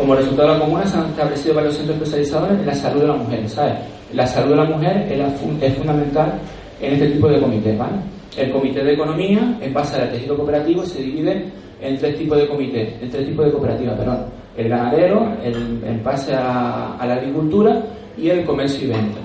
[0.00, 3.06] Como resultado de la comuna se han establecido varios centros especializados en la salud de
[3.06, 3.74] la mujer, ¿sabes?
[4.14, 6.40] La salud de la mujer es, fundamental
[6.80, 7.96] en este tipo de comités, ¿vale?
[8.34, 12.48] El comité de economía, en base al tejido cooperativo, se divide en tres tipos de
[12.48, 14.24] comités, en tres tipos de cooperativas, perdón.
[14.56, 17.82] El ganadero, el, en base a, a la agricultura
[18.16, 19.20] y el comercio y venta.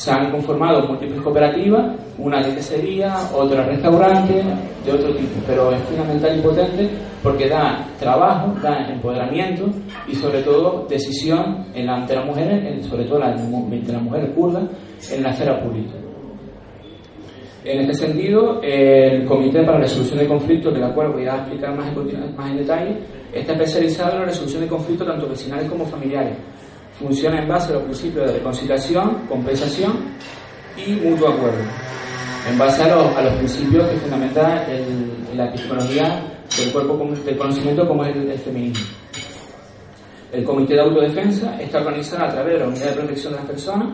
[0.00, 4.42] Se han conformado múltiples cooperativas, una de quesería, otra restaurante,
[4.82, 6.88] de otro tipo, pero es fundamental y potente
[7.22, 9.66] porque da trabajo, da empoderamiento
[10.08, 14.64] y sobre todo decisión en la, ante las mujeres, sobre todo de las mujeres kurdas,
[15.12, 15.98] en la esfera pública.
[17.62, 21.36] En este sentido, el Comité para la Resolución de Conflictos, de la cual voy a
[21.36, 22.96] explicar más en, más en detalle,
[23.34, 26.38] está especializado en la resolución de conflictos tanto vecinales como familiares,
[27.00, 29.92] funciona en base a los principios de reconciliación, compensación
[30.76, 31.58] y mutuo acuerdo,
[32.48, 34.62] en base a, los, principios que fundamentan
[35.34, 36.22] la epistemología
[36.58, 38.86] del cuerpo del conocimiento como es el, feminismo.
[40.30, 43.48] El Comité de Autodefensa está organizado a través de la Unidad de Protección de las
[43.48, 43.88] Personas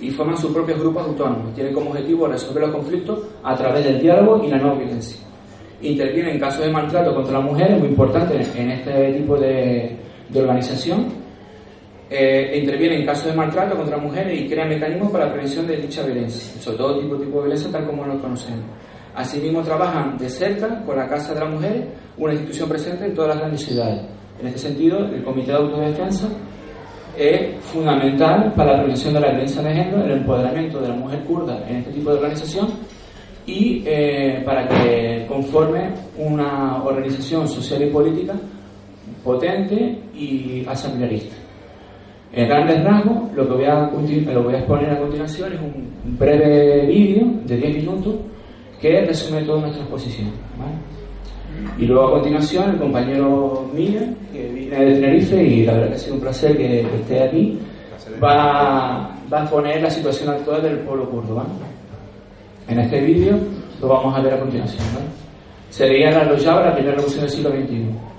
[0.00, 1.54] y forman sus propios grupos autónomos.
[1.54, 5.18] Tiene como objetivo resolver los conflictos a través del diálogo y la no violencia.
[5.82, 9.98] Interviene en casos de maltrato contra las mujeres, muy importante en este tipo de
[10.34, 11.23] organización,
[12.10, 15.76] eh, interviene en casos de maltrato contra mujeres y crea mecanismos para la prevención de
[15.76, 18.64] dicha violencia, sobre todo tipo, de violencia tal como lo conocemos.
[19.14, 21.84] Asimismo, trabajan de cerca con la Casa de las Mujeres,
[22.18, 24.02] una institución presente en todas las grandes ciudades.
[24.40, 26.28] En este sentido, el Comité de Autodefensa
[27.16, 31.20] es fundamental para la prevención de la violencia de género, el empoderamiento de la mujer
[31.20, 32.68] kurda en este tipo de organización
[33.46, 38.34] y eh, para que conforme una organización social y política
[39.22, 41.43] potente y asamblearista.
[42.36, 43.90] En grandes rasgos, lo que voy a,
[44.32, 48.14] lo voy a exponer a continuación es un breve vídeo de 10 minutos
[48.80, 50.30] que resume toda nuestra exposición.
[51.78, 55.94] Y luego a continuación el compañero Miguel, que viene de Tenerife y la verdad que
[55.94, 57.58] ha sido un placer que, esté aquí,
[58.22, 61.40] va, va, a exponer la situación actual del pueblo kurdo.
[62.66, 63.38] En este vídeo
[63.80, 64.82] lo vamos a ver a continuación.
[65.70, 68.13] Sería la Rojava, la primera revolución del siglo XXI.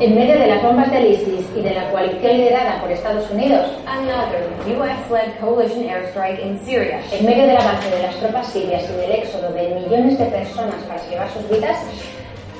[0.00, 3.66] En medio de las bombas del ISIS y de la coalición liderada por Estados Unidos,
[3.84, 4.46] another
[4.78, 7.00] US-led coalition airstrike in Syria.
[7.10, 10.76] En medio del avance de las tropas sirias y del éxodo de millones de personas
[10.86, 11.76] para salvar sus vidas,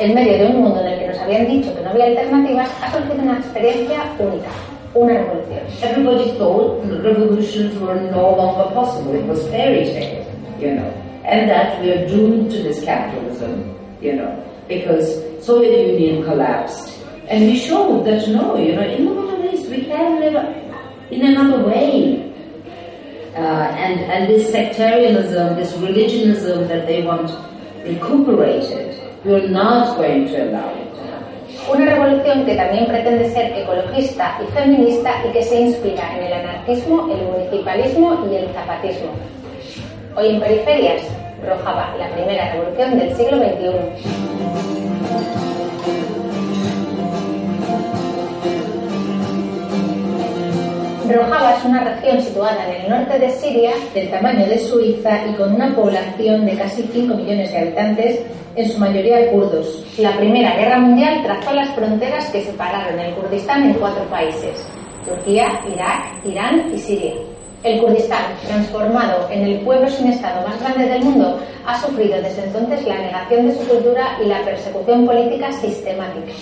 [0.01, 2.71] en medio de un mundo en el que nos habían dicho que no había alternativas,
[2.83, 4.49] ha surgido una experiencia única,
[4.95, 5.61] una revolución.
[5.81, 9.15] Everybody thought revolutions were no longer possible.
[9.15, 10.27] It was fairy tale,
[10.59, 10.91] you know,
[11.25, 16.98] and that we are doomed to this capitalism, you know, because Soviet Union collapsed.
[17.29, 20.35] And we showed that no, you know, in the Middle East we can live
[21.11, 22.25] in another way.
[23.37, 27.31] Uh, and, and this sectarianism, this religionism that they want
[27.85, 30.89] recuperated, we're not going to allow it.
[31.71, 36.33] Una revolución que también pretende ser ecologista y feminista y que se inspira en el
[36.33, 39.11] anarquismo, el municipalismo y el zapatismo.
[40.17, 41.03] Hoy en Periferias,
[41.47, 45.58] Rojava, la primera revolución del siglo XXI.
[51.09, 55.35] Rojava es una región situada en el norte de Siria, del tamaño de Suiza y
[55.35, 58.21] con una población de casi 5 millones de habitantes,
[58.57, 59.85] en su mayoría kurdos.
[59.99, 64.67] La Primera Guerra Mundial trazó las fronteras que separaron el Kurdistán en cuatro países,
[65.07, 67.15] Turquía, Irak, Irán y Siria.
[67.63, 72.45] El Kurdistán, transformado en el pueblo sin Estado más grande del mundo, ha sufrido desde
[72.45, 76.33] entonces la negación de su cultura y la persecución política sistemática.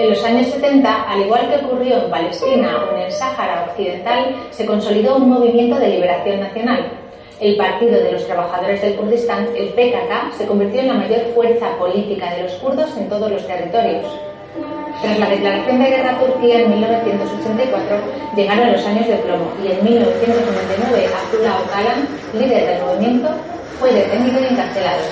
[0.00, 4.34] En los años 70, al igual que ocurrió en Palestina o en el Sáhara Occidental,
[4.50, 6.90] se consolidó un movimiento de liberación nacional.
[7.38, 11.76] El Partido de los Trabajadores del Kurdistán, el PKK, se convirtió en la mayor fuerza
[11.76, 14.06] política de los kurdos en todos los territorios.
[15.02, 17.96] Tras la declaración de guerra a Turquía en 1984,
[18.36, 23.28] llegaron los años de plomo y en 1999 Abdullah Öcalan, líder del movimiento,
[23.78, 25.02] fue detenido y encarcelado.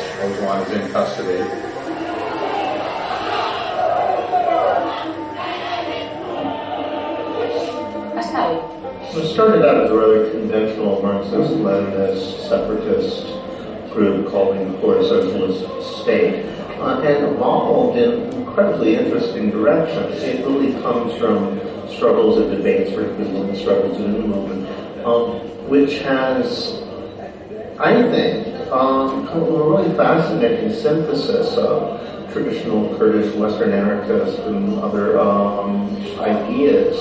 [8.31, 13.26] It started out as a rather conventional Marxist-Leninist separatist
[13.93, 16.45] group calling for a socialist state
[16.79, 20.22] uh, and evolved in incredibly interesting directions.
[20.22, 21.59] It really comes from
[21.89, 24.68] struggles and debates, for example, the struggles in the movement,
[25.07, 26.83] um, which has,
[27.81, 35.89] I think, um, a really fascinating synthesis of traditional Kurdish Western anarchist and other um,
[36.20, 36.97] ideas.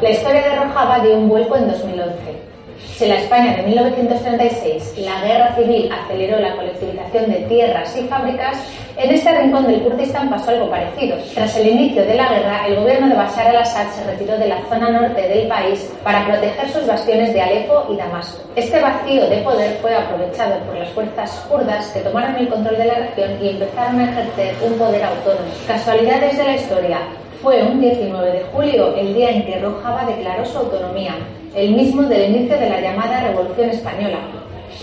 [0.00, 2.51] La historia de Rojava dio un vuelco en 2011.
[2.96, 8.02] Si en la España de 1936 la guerra civil aceleró la colectivización de tierras y
[8.02, 8.58] fábricas,
[8.96, 11.16] en este rincón del Kurdistán pasó algo parecido.
[11.34, 14.60] Tras el inicio de la guerra, el gobierno de Bashar al-Assad se retiró de la
[14.68, 18.42] zona norte del país para proteger sus bastiones de Alepo y Damasco.
[18.54, 22.84] Este vacío de poder fue aprovechado por las fuerzas kurdas que tomaron el control de
[22.84, 25.50] la región y empezaron a ejercer un poder autónomo.
[25.66, 26.98] Casualidades de la historia.
[27.42, 31.14] Fue un 19 de julio el día en que Rojava declaró su autonomía,
[31.54, 34.18] el mismo del inicio de la llamada Revolución Española.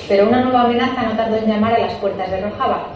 [0.07, 2.87] Pero una nueva amenaza no tardó en llamar a las puertas de Rojava.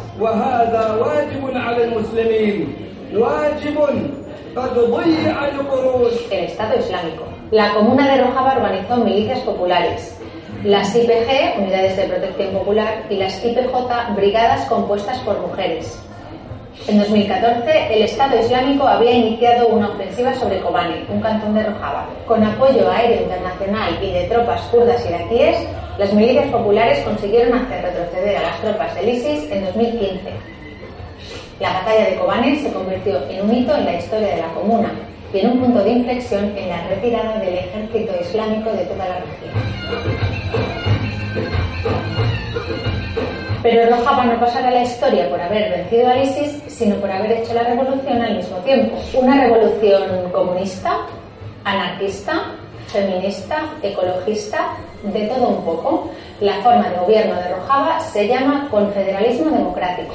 [6.31, 7.23] El Estado Islámico.
[7.51, 10.19] La comuna de Rojava organizó milicias populares,
[10.63, 15.99] las IPG, Unidades de Protección Popular, y las IPJ, Brigadas compuestas por mujeres.
[16.87, 22.09] En 2014, el Estado Islámico había iniciado una ofensiva sobre Kobane, un cantón de Rojava.
[22.27, 25.65] Con apoyo aéreo internacional y de tropas kurdas iraquíes,
[25.97, 30.19] las milicias populares consiguieron hacer retroceder a las tropas del ISIS en 2015.
[31.59, 34.91] La batalla de Kobane se convirtió en un hito en la historia de la comuna
[35.31, 39.19] y en un punto de inflexión en la retirada del ejército islámico de toda la
[39.19, 39.53] región.
[43.63, 47.31] Pero Rojava no pasará a la historia por haber vencido al ISIS, sino por haber
[47.31, 48.97] hecho la revolución al mismo tiempo.
[49.13, 50.97] Una revolución comunista,
[51.63, 52.51] anarquista,
[52.87, 56.11] feminista, ecologista, de todo un poco.
[56.41, 60.13] La forma de gobierno de Rojava se llama confederalismo democrático.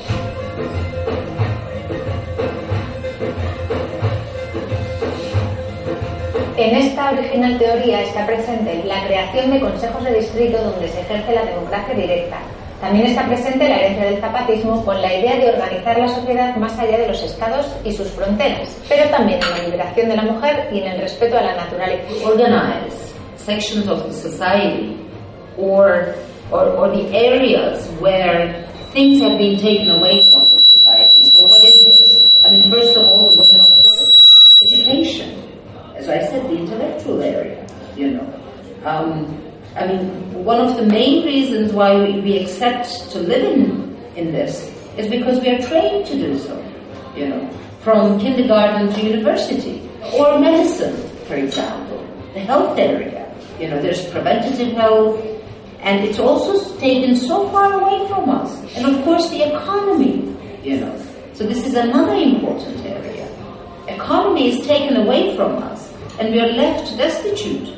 [6.59, 11.33] En esta original teoría está presente la creación de consejos de distrito donde se ejerce
[11.33, 12.37] la democracia directa.
[12.81, 16.79] También está presente la herencia del zapatismo con la idea de organizar la sociedad más
[16.79, 20.69] allá de los estados y sus fronteras, pero también en la liberación de la mujer
[20.73, 22.05] y en el respeto a la naturaleza.
[22.25, 24.97] organize sections of the society
[25.57, 26.15] or,
[26.53, 31.25] or, or the areas where things have been taken away from the society.
[31.31, 32.29] So what is this?
[32.45, 34.13] I mean, first of all, the women,
[34.67, 35.43] education.
[35.97, 37.67] As I said, the intellectual area,
[37.97, 38.43] you know.
[38.85, 39.48] Um,
[39.79, 44.33] I mean, one of the main reasons why we, we accept to live in, in
[44.33, 46.57] this is because we are trained to do so,
[47.15, 47.49] you know,
[47.81, 49.89] from kindergarten to university.
[50.15, 52.05] Or medicine, for example,
[52.35, 53.33] the health area.
[53.61, 55.25] You know, there's preventative health,
[55.81, 58.51] and it's also taken so far away from us.
[58.75, 61.07] And of course, the economy, you know.
[61.35, 63.29] So this is another important area.
[63.87, 67.78] Economy is taken away from us, and we are left destitute.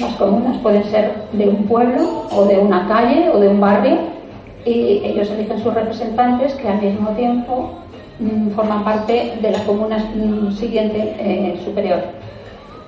[0.00, 3.98] Las comunas pueden ser de un pueblo o de una calle o de un barrio
[4.64, 7.70] y ellos eligen sus representantes que al mismo tiempo
[8.18, 12.00] mm, forman parte de la comuna mm, siguiente eh, superior.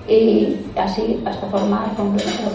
[0.08, 1.94] Y así hasta formar,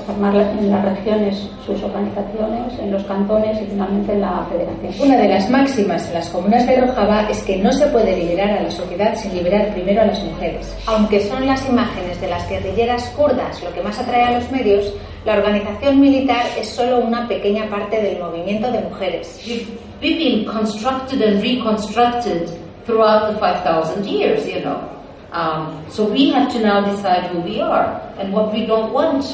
[0.08, 5.08] formar en las regiones sus organizaciones, en los cantones y finalmente en la federación.
[5.08, 8.58] Una de las máximas en las comunas de Rojava es que no se puede liberar
[8.58, 10.76] a la sociedad sin liberar primero a las mujeres.
[10.88, 14.92] Aunque son las imágenes de las guerrilleras kurdas lo que más atrae a los medios,
[15.26, 19.42] la organización militar es solo una pequeña parte del movimiento de mujeres.
[19.48, 19.68] We've,
[20.02, 22.50] we've been constructed and reconstructed
[22.86, 25.03] throughout the 5,000 years, you know.
[25.34, 27.86] Um, so we have to now decide who we are
[28.18, 29.26] and what we don't want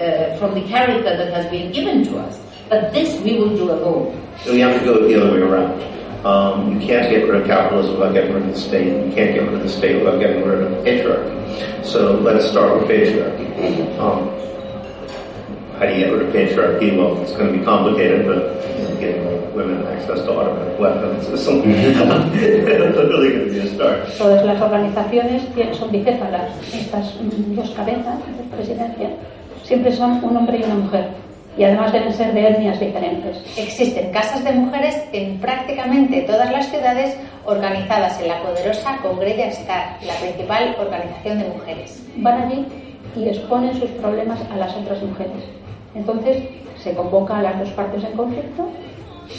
[0.00, 2.40] uh, from the character that has been given to us.
[2.70, 4.18] But this we will do alone.
[4.42, 5.94] So we have to go the other way around.
[6.24, 8.86] Um, you can't get rid of capitalism without getting rid of the state.
[8.86, 11.84] You can't get rid of the state without getting rid of patriarchy.
[11.84, 13.98] So let's start with patriarchy.
[13.98, 14.30] Um,
[15.78, 16.96] how do you get rid of patriarchy?
[16.96, 18.40] Well, it's going to be complicated, but
[18.78, 18.96] you know,
[19.54, 24.18] women access to automatic weapons is something that's really going to be a start.
[24.18, 25.42] Todas las organizaciones
[25.78, 26.50] son bicéfalas.
[26.72, 29.10] Estas mm, dos cabezas de presidencia
[29.62, 31.08] siempre son un hombre y una mujer.
[31.56, 33.38] Y además deben ser de etnias diferentes.
[33.56, 39.98] Existen casas de mujeres en prácticamente todas las ciudades organizadas en la poderosa Congrella Star,
[40.04, 42.04] la principal organización de mujeres.
[42.16, 42.66] Van allí
[43.14, 45.44] y exponen sus problemas a las otras mujeres.
[45.94, 46.42] Entonces
[46.82, 48.68] se convoca a las dos partes en conflicto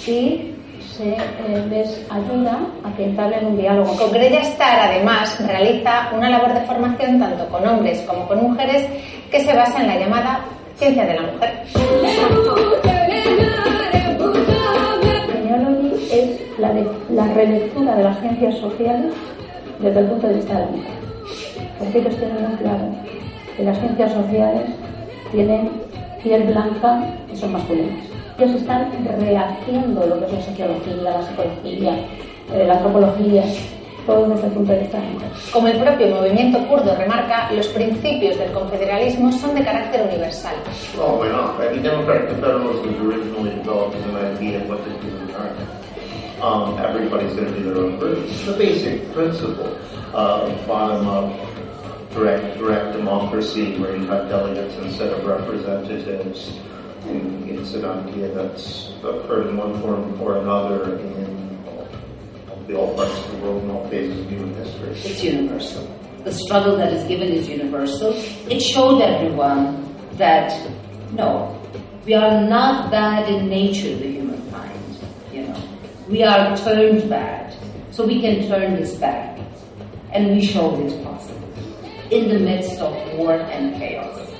[0.08, 0.52] y
[0.96, 3.96] se eh, les ayuda a que entablen un diálogo.
[3.98, 8.88] Congrella Star además realiza una labor de formación tanto con hombres como con mujeres
[9.32, 10.40] que se basa en la llamada
[10.78, 11.64] ciencia de la mujer.
[15.32, 19.14] Genealogy es la, de- la relectura de las ciencias sociales
[19.80, 20.92] desde el punto de vista de la mujer.
[21.80, 22.86] Porque ellos tienen muy claro
[23.58, 24.64] que las ciencias sociales
[25.32, 25.70] tienen
[26.24, 28.04] piel blanca y son masculinas.
[28.38, 31.94] Ellos están rehaciendo lo que es la sociología, la psicología,
[32.54, 33.44] eh, la antropología,
[34.06, 35.00] todo desde el punto de vista.
[35.54, 40.54] Como el propio movimiento kurdo remarca, los principios del confederalismo son de carácter universal.
[40.98, 41.62] Well, we're not.
[41.62, 45.56] I mean, democratic federalism was originally developed as an idea of what the human are.
[46.42, 48.24] Um, everybody's going to be their own person.
[48.26, 49.80] It's the basic principle
[50.14, 51.34] of bottom-up
[52.14, 56.60] direct, direct democracy where you have delegates instead of representatives.
[57.08, 61.58] And it's an idea that's occurred in one form or another in
[62.68, 64.90] the all parts of the world and all phases of human history.
[64.90, 65.88] It's universal.
[66.24, 68.14] The struggle that is given is universal.
[68.50, 70.50] It showed everyone that
[71.14, 71.62] no,
[72.06, 75.00] we are not bad in nature, the humankind.
[75.32, 75.64] You know,
[76.10, 77.56] we are turned bad,
[77.92, 79.40] so we can turn this back,
[80.12, 81.36] and we showed it's possible
[82.12, 84.35] in the midst of war and chaos.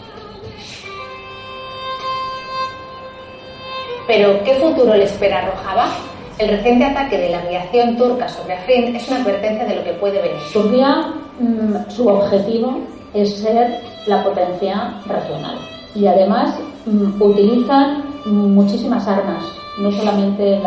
[4.08, 5.90] Pero, ¿qué futuro le espera Rojava?
[6.38, 9.94] El reciente ataque de la aviación turca sobre Afrin es una advertencia de lo que
[9.94, 10.38] puede venir.
[10.52, 12.80] Turquía, mm, su objetivo
[13.14, 15.58] es ser la potencia regional
[15.96, 16.54] y además
[16.86, 19.44] mm, utilizan muchísimas armas,
[19.80, 20.60] no solamente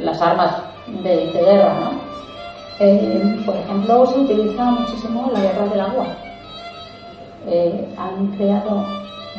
[0.00, 0.56] las armas
[1.02, 2.14] de, de guerra, ¿no?
[2.80, 6.06] Eh, por ejemplo, se utiliza muchísimo la guerra del agua.
[7.46, 8.84] Eh, han creado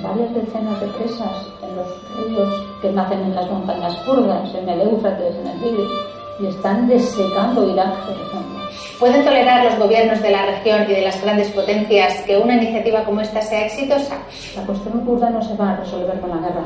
[0.07, 1.87] varias decenas de presas en los
[2.17, 5.91] ríos que nacen en las montañas kurdas, en el Éufrates, en el Tigris,
[6.39, 8.55] y están desecando Irak, por ejemplo.
[8.99, 13.03] ¿Pueden tolerar los gobiernos de la región y de las grandes potencias que una iniciativa
[13.03, 14.17] como esta sea exitosa?
[14.55, 16.63] La cuestión kurda no se va a resolver con la guerra.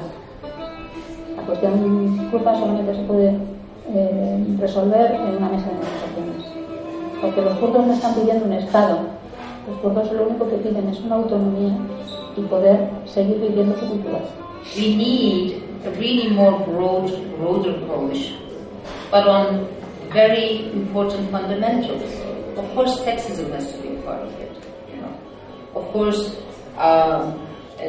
[1.38, 3.36] La cuestión kurda solamente se puede
[3.94, 6.46] eh, resolver en una mesa de negociaciones.
[7.22, 9.00] Porque los kurdos no están pidiendo un Estado.
[9.68, 11.76] Los kurdos lo único que piden es una autonomía
[12.40, 14.22] y poder seguir viviendo su cultura.
[14.76, 18.38] We need a really more broad, broader coalition,
[19.12, 19.68] but on
[20.12, 22.04] very important fundamentals.
[22.58, 24.52] Of course, sexism has to be a part of it.
[24.94, 25.14] You know,
[25.76, 26.36] of course,
[26.78, 27.40] um,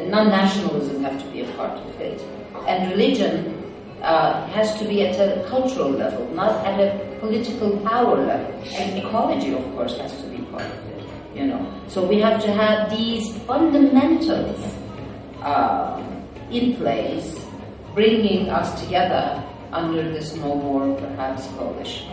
[0.09, 2.21] non-nationalism has to be a part of it,
[2.67, 3.61] and religion
[4.01, 8.53] uh, has to be at a cultural level, not at a political power level.
[8.73, 10.80] And ecology, of course, has to be part of it.
[11.33, 14.59] You know, so we have to have these fundamentals
[15.41, 15.95] uh,
[16.51, 17.39] in place,
[17.95, 22.11] bringing us together under this no war, perhaps, coalition.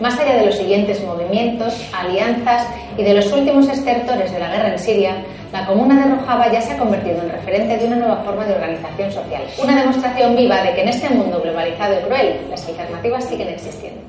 [0.00, 4.70] Más allá de los siguientes movimientos, alianzas y de los últimos estertores de la guerra
[4.70, 8.16] en Siria, la comuna de Rojava ya se ha convertido en referente de una nueva
[8.18, 9.42] forma de organización social.
[9.60, 14.00] Una demostración viva de que en este mundo globalizado y cruel, las alternativas siguen existiendo.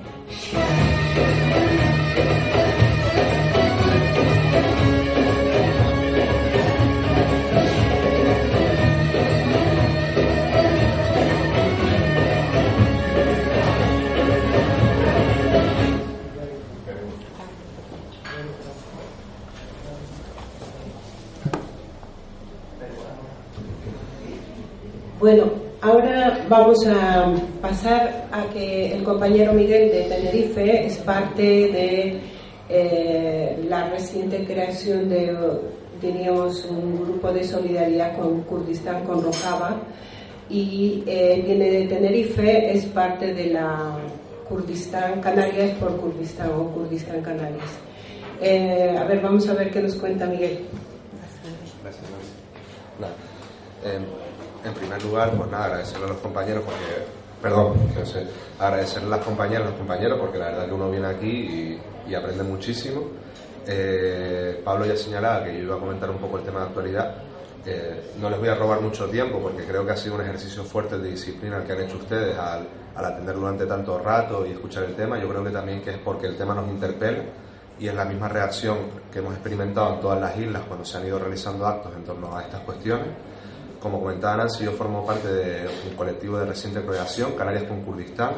[25.19, 25.51] Bueno,
[25.81, 32.21] ahora vamos a pasar a que el compañero Miguel de Tenerife es parte de
[32.69, 35.37] eh, la reciente creación de,
[35.99, 39.81] teníamos un grupo de solidaridad con Kurdistán, con Rojava,
[40.49, 43.97] y eh, viene de Tenerife, es parte de la
[44.47, 47.71] Kurdistán, Canarias por Kurdistán o Kurdistán Canarias.
[48.39, 50.65] Eh, a ver, vamos a ver qué nos cuenta Miguel.
[51.83, 52.05] Gracias.
[53.01, 54.28] Nada.
[54.63, 57.05] En primer lugar, pues nada, agradecerle a los compañeros porque,
[57.41, 57.73] perdón,
[58.59, 61.81] agradecerle a las compañeras, a los compañeros porque la verdad que uno viene aquí y,
[62.09, 63.03] y aprende muchísimo.
[63.65, 67.15] Eh, Pablo ya señalaba que yo iba a comentar un poco el tema de actualidad.
[67.65, 70.63] Eh, no les voy a robar mucho tiempo porque creo que ha sido un ejercicio
[70.63, 74.51] fuerte de disciplina el que han hecho ustedes al, al atender durante tanto rato y
[74.51, 75.19] escuchar el tema.
[75.19, 77.19] Yo creo que también que es porque el tema nos interpela
[77.79, 78.77] y es la misma reacción
[79.11, 82.35] que hemos experimentado en todas las islas cuando se han ido realizando actos en torno
[82.35, 83.07] a estas cuestiones.
[83.81, 88.31] Como comentaba Nancy, yo formo parte de un colectivo de reciente creación, Canarias con Kurdistán,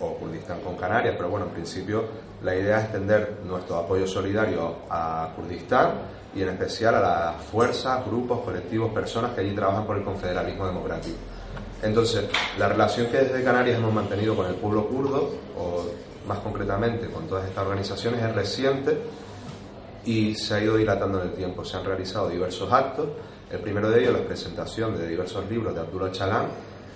[0.00, 2.04] o Kurdistán con Canarias, pero bueno, en principio
[2.42, 5.92] la idea es extender nuestro apoyo solidario a Kurdistán
[6.34, 10.66] y en especial a las fuerzas, grupos, colectivos, personas que allí trabajan por el confederalismo
[10.66, 11.16] democrático.
[11.82, 12.24] Entonces,
[12.58, 15.86] la relación que desde Canarias hemos mantenido con el pueblo kurdo, o
[16.26, 18.98] más concretamente con todas estas organizaciones, es reciente
[20.04, 21.64] y se ha ido dilatando en el tiempo.
[21.64, 23.06] Se han realizado diversos actos.
[23.50, 26.46] El primero de ellos, la presentación de diversos libros de Abdullah Chalam,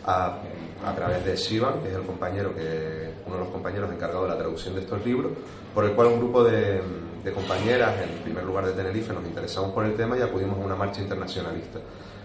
[0.04, 0.38] a,
[0.84, 4.30] a través de Shivan, que es el compañero que, uno de los compañeros encargado de
[4.30, 5.32] la traducción de estos libros,
[5.74, 6.80] por el cual un grupo de,
[7.22, 10.64] de compañeras, en primer lugar de Tenerife, nos interesamos por el tema y acudimos a
[10.64, 11.78] una marcha internacionalista.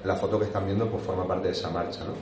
[0.04, 2.00] La foto que están viendo pues forma parte de esa marcha.
[2.06, 2.14] ¿no?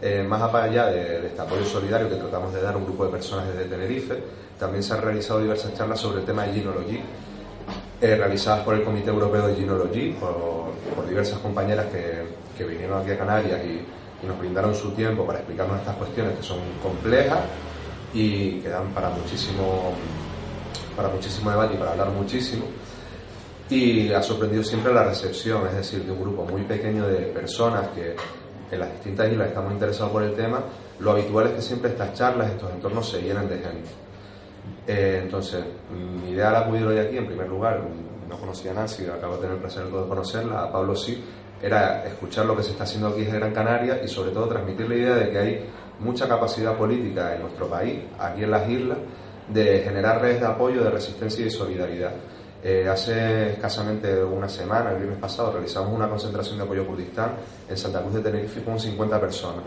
[0.00, 3.04] Eh, más allá de, de, este apoyo solidario que tratamos de dar a un grupo
[3.04, 4.22] de personas desde Tenerife,
[4.58, 7.00] también se han realizado diversas charlas sobre el tema de Ginology,
[8.02, 12.24] eh, realizadas por el Comité Europeo de Ginology, por, por diversas compañeras que,
[12.58, 16.36] que, vinieron aquí a Canarias y, y, nos brindaron su tiempo para explicarnos estas cuestiones
[16.36, 17.38] que son complejas
[18.12, 19.92] y que dan para muchísimo,
[20.96, 22.64] para muchísimo debate y para hablar muchísimo.
[23.70, 27.86] Y ha sorprendido siempre la recepción, es decir, de un grupo muy pequeño de personas
[27.94, 28.16] que
[28.72, 30.60] en las distintas islas estamos interesados por el tema,
[30.98, 33.90] lo habitual es que siempre estas charlas, estos entornos se llenen de gente.
[34.86, 37.80] Eh, entonces, mi idea al acudir hoy aquí, en primer lugar,
[38.28, 41.22] no conocía a Nancy, acabo de tener el placer de conocerla, a Pablo sí,
[41.62, 44.88] era escuchar lo que se está haciendo aquí en Gran Canaria y sobre todo transmitir
[44.88, 45.64] la idea de que hay
[46.00, 48.98] mucha capacidad política en nuestro país, aquí en las islas,
[49.48, 52.12] de generar redes de apoyo, de resistencia y de solidaridad.
[52.64, 57.32] Eh, hace escasamente una semana, el viernes pasado, realizamos una concentración de apoyo Kurdistán
[57.68, 59.64] en Santa Cruz de Tenerife con 50 personas.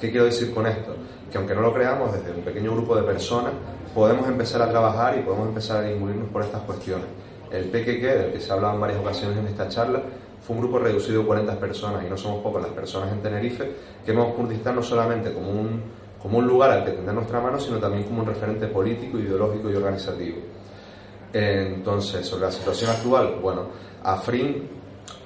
[0.00, 0.96] ¿Qué quiero decir con esto?
[1.30, 3.52] Que aunque no lo creamos, desde un pequeño grupo de personas
[3.94, 7.06] podemos empezar a trabajar y podemos empezar a inguirnos por estas cuestiones.
[7.52, 10.00] El PQQ, del que se ha hablado en varias ocasiones en esta charla,
[10.40, 13.70] fue un grupo reducido de 40 personas y no somos pocas las personas en Tenerife
[14.06, 15.82] que vemos Kurdistán no solamente como un,
[16.22, 19.68] como un lugar al que tender nuestra mano, sino también como un referente político, ideológico
[19.68, 20.38] y organizativo.
[21.32, 23.66] Entonces, sobre la situación actual, bueno,
[24.02, 24.68] Afrin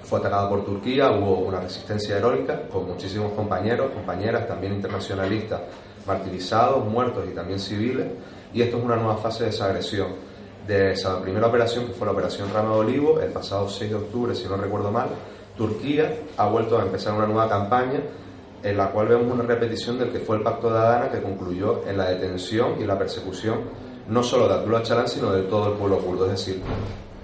[0.03, 5.61] fue atacada por Turquía, hubo una resistencia heroica con muchísimos compañeros, compañeras, también internacionalistas,
[6.07, 8.07] martirizados, muertos y también civiles,
[8.53, 10.09] y esto es una nueva fase de esa agresión.
[10.67, 13.97] De esa primera operación, que fue la operación Rama de Olivo, el pasado 6 de
[13.97, 15.09] octubre, si no recuerdo mal,
[15.57, 18.01] Turquía ha vuelto a empezar una nueva campaña
[18.63, 21.83] en la cual vemos una repetición del que fue el Pacto de Adana, que concluyó
[21.89, 23.61] en la detención y la persecución
[24.09, 26.27] no solo de Abdullah Öcalan, sino de todo el pueblo kurdo.
[26.27, 26.63] Es decir,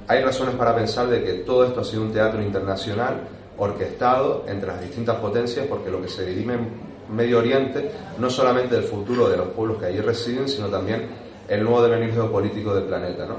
[0.06, 4.68] hay razones para pensar de que todo esto ha sido un teatro internacional orquestado entre
[4.68, 9.28] las distintas potencias, porque lo que se dirime en Medio Oriente no solamente el futuro
[9.28, 11.06] de los pueblos que allí residen, sino también
[11.48, 13.26] el nuevo devenir geopolítico del planeta.
[13.26, 13.36] ¿no?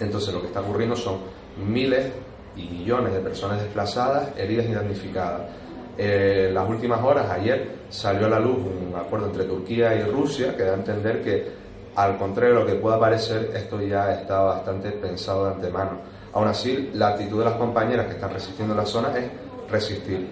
[0.00, 1.18] Entonces lo que está ocurriendo son
[1.56, 2.12] miles
[2.56, 5.42] y millones de personas desplazadas, heridas y damnificadas.
[5.96, 10.56] Eh, las últimas horas, ayer, salió a la luz un acuerdo entre Turquía y Rusia
[10.56, 11.63] que da a entender que
[11.96, 15.92] al contrario de lo que pueda parecer, esto ya está bastante pensado de antemano.
[16.32, 19.24] Aún así, la actitud de las compañeras que están resistiendo en la zona es
[19.70, 20.28] resistir.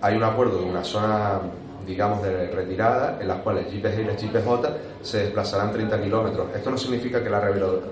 [0.00, 1.40] Hay un acuerdo de una zona,
[1.86, 6.46] digamos, de retirada, en las cuales JPG y las se desplazarán 30 kilómetros.
[6.54, 7.42] Esto no significa que la,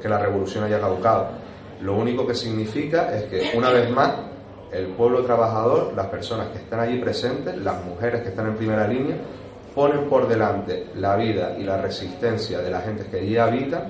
[0.01, 1.29] que la revolución haya caducado.
[1.83, 4.13] Lo único que significa es que, una vez más,
[4.73, 8.89] el pueblo trabajador, las personas que están allí presentes, las mujeres que están en primera
[8.89, 9.17] línea,
[9.75, 13.87] ponen por delante la vida y la resistencia de la gente que allí habita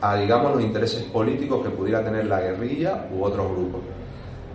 [0.00, 3.80] a, digamos, los intereses políticos que pudiera tener la guerrilla u otros grupos.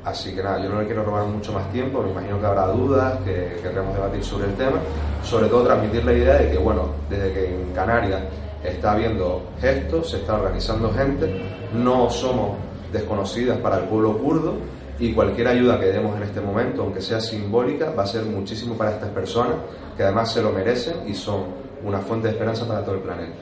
[0.03, 2.67] Así que nada, yo no le quiero robar mucho más tiempo, me imagino que habrá
[2.67, 4.77] dudas, que querremos debatir sobre el tema,
[5.23, 8.21] sobre todo transmitir la idea de que, bueno, desde que en Canarias
[8.63, 11.41] está habiendo gestos, se está organizando gente,
[11.73, 12.57] no somos
[12.91, 14.55] desconocidas para el pueblo kurdo
[15.01, 18.75] y cualquier ayuda que demos en este momento, aunque sea simbólica, va a ser muchísimo
[18.77, 19.55] para estas personas
[19.97, 21.45] que además se lo merecen y son
[21.83, 23.33] una fuente de esperanza para todo el planeta.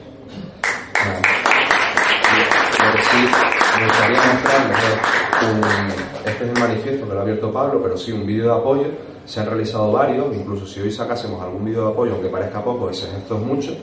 [6.24, 8.86] este es el manifiesto que lo ha abierto Pablo, pero sí un vídeo de apoyo.
[9.26, 12.88] Se han realizado varios, incluso si hoy sacásemos algún vídeo de apoyo, aunque parezca poco,
[12.88, 13.76] ese gesto es mucho,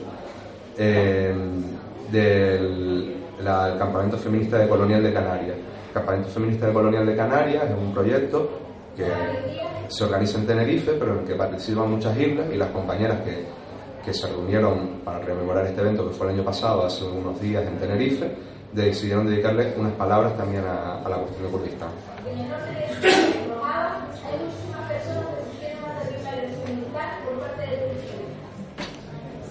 [0.76, 1.32] eh,
[2.10, 3.14] del
[3.46, 5.56] campamento feminista de Colonial de Canarias.
[5.88, 8.50] El campamento feminista de Colonial de Canarias es un proyecto
[8.94, 9.06] que
[9.88, 13.46] se organiza en Tenerife, pero en el que participan muchas islas y las compañeras que,
[14.04, 17.66] que se reunieron para rememorar este evento que fue el año pasado, hace unos días
[17.66, 18.30] en Tenerife,
[18.72, 21.88] decidieron dedicarle unas palabras también a, a la cuestión de Kurdistán.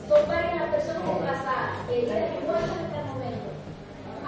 [0.08, 3.50] Son varias las personas desplazadas que tienen muertos hasta el momento.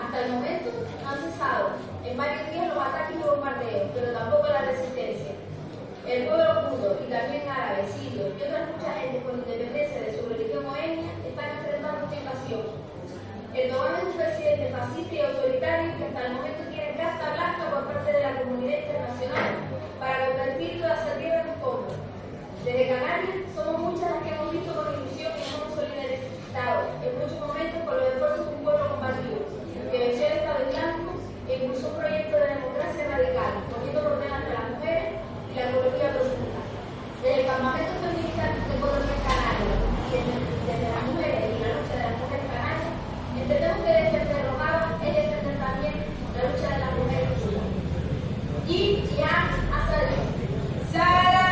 [0.02, 0.70] Hasta el momento
[1.08, 1.70] han cesado
[2.04, 5.32] en varios días los ataques y bombardeos, pero tampoco la resistencia.
[6.10, 10.26] El pueblo kurdo y también árabes, sirios y otras muchas gentes con independencia de su
[10.26, 12.66] religión o etnia están enfrentando esta invasión.
[13.54, 17.94] Erdogan es un presidente fascista y autoritario que hasta el momento tiene carta blanca por
[17.94, 19.50] parte de la comunidad internacional
[20.02, 21.94] para convertirlo a servir de un pueblo.
[22.66, 27.38] Desde Canarias somos muchas las que hemos visto con ilusión y hemos solidarizado en muchos
[27.38, 29.38] momentos con los esfuerzos de un pueblo combatido
[29.94, 31.12] que venció el Estado Islámico
[31.46, 35.82] e impulsó un proyecto de democracia radical, poniendo por delante a las mujeres y algo
[35.82, 36.14] que quería.
[37.24, 39.76] Desde el campamento feminista de Colombia Canario
[40.06, 42.96] y desde, las mujeres y la lucha de las mujeres canarias,
[43.36, 45.96] entendemos que desde se robaba es defender también
[46.36, 47.30] la lucha de las mujeres.
[48.68, 50.94] Y ya hasta el...
[50.94, 51.49] ¡Sara!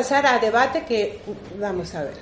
[0.00, 1.20] Pasar a debate que
[1.60, 2.14] vamos a ver.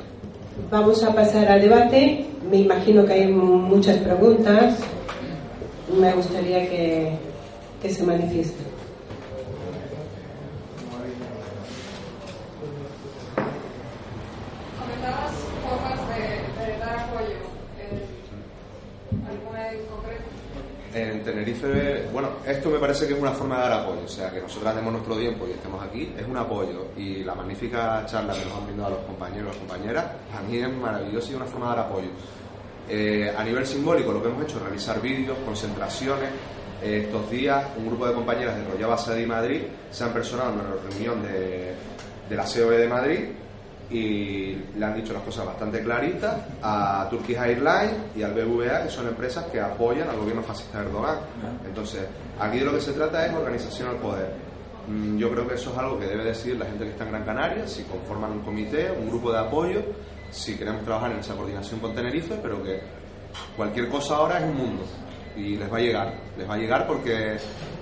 [0.69, 2.27] Vamos a pasar a debate.
[2.51, 4.75] Me imagino que hay muchas preguntas.
[5.97, 7.13] Me gustaría que,
[7.81, 8.67] que se manifiesten.
[14.81, 16.23] Comentabas formas de,
[16.73, 17.39] de dar apoyo.
[17.79, 18.03] Eh,
[19.31, 20.25] ¿Alguna en concreto?
[20.95, 24.31] En Tenerife, bueno, esto me parece que es una forma de dar apoyo, o sea,
[24.31, 26.87] que nosotros demos nuestro tiempo y estemos aquí, es un apoyo.
[26.97, 30.69] Y la magnífica charla que nos han brindado los compañeros y compañeras, a mí es
[30.69, 32.09] maravilloso y una forma de dar apoyo.
[32.89, 36.31] Eh, a nivel simbólico, lo que hemos hecho es realizar vídeos, concentraciones.
[36.83, 39.61] Eh, estos días, un grupo de compañeras de Royal Sede y Madrid
[39.93, 41.75] se han personado en una reunión de,
[42.29, 43.21] de la COE de Madrid
[43.91, 48.91] y le han dicho las cosas bastante claritas a Turkish Airlines y al BBVA, que
[48.91, 51.17] son empresas que apoyan al gobierno fascista de Erdogan.
[51.67, 52.03] Entonces,
[52.39, 54.31] aquí de lo que se trata es organización al poder.
[54.87, 57.11] Mm, Yo creo que eso es algo que debe decidir la gente que está en
[57.11, 59.81] Gran Canaria, si conforman un comité, un grupo de apoyo,
[60.31, 62.81] si queremos trabajar en esa coordinación con Tenerife, pero que
[63.57, 64.85] cualquier cosa ahora es un mundo
[65.39, 67.37] y les va a llegar, les va a llegar porque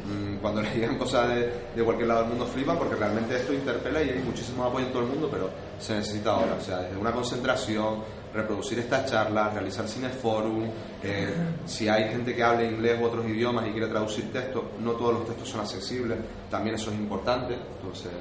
[0.05, 3.53] mm, cuando les llegan cosas de, de cualquier lado del mundo flipan porque realmente esto
[3.53, 6.81] interpela y hay muchísimo apoyo en todo el mundo, pero se necesita ahora, o sea,
[6.81, 8.03] desde una concentración,
[8.37, 10.65] reproducir estas charlas, realizar cineforum,
[11.03, 11.29] eh,
[11.65, 15.15] si hay gente que hable inglés u otros idiomas y quiere traducir textos, no todos
[15.15, 16.19] los textos son accesibles,
[16.51, 18.13] también eso es importante, entonces,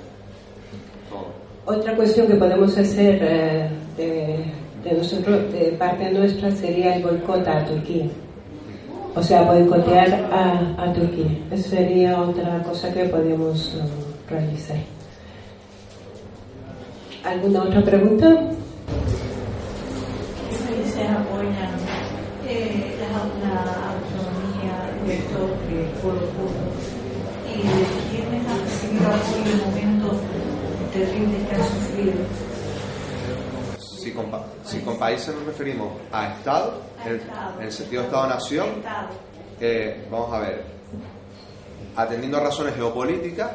[1.10, 1.46] todo.
[1.66, 7.66] Otra cuestión que podemos hacer eh, de, nosotros, de parte nuestra, sería el boicot a
[7.66, 8.06] Turquía.
[9.16, 11.32] O sea, boicotear a, a Turquía.
[11.52, 13.80] Eso sería otra cosa que podemos eh,
[14.30, 14.78] realizar.
[17.24, 18.28] ¿Alguna otra pregunta?
[20.50, 21.74] ¿Qué países apoyan
[22.48, 23.10] eh, la,
[23.48, 23.56] la
[23.96, 24.76] autonomía
[25.08, 26.76] de estos eh, pueblos kurdos?
[27.48, 30.16] ¿Y de quiénes han recibido apoyo en momentos
[30.94, 32.45] terribles que han sufrido?
[34.16, 37.22] Si con, pa- si con países nos referimos a Estado, en,
[37.60, 38.68] en el sentido de Estado-Nación,
[39.60, 40.64] eh, vamos a ver,
[41.98, 43.52] atendiendo a razones geopolíticas,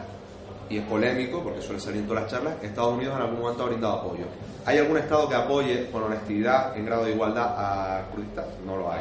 [0.69, 3.63] y es polémico porque suele salir en todas las charlas, Estados Unidos en algún momento
[3.65, 4.25] ha brindado apoyo.
[4.67, 8.45] ¿Hay algún Estado que apoye con honestidad en grado de igualdad a Kurdistán?
[8.67, 9.01] No lo hay.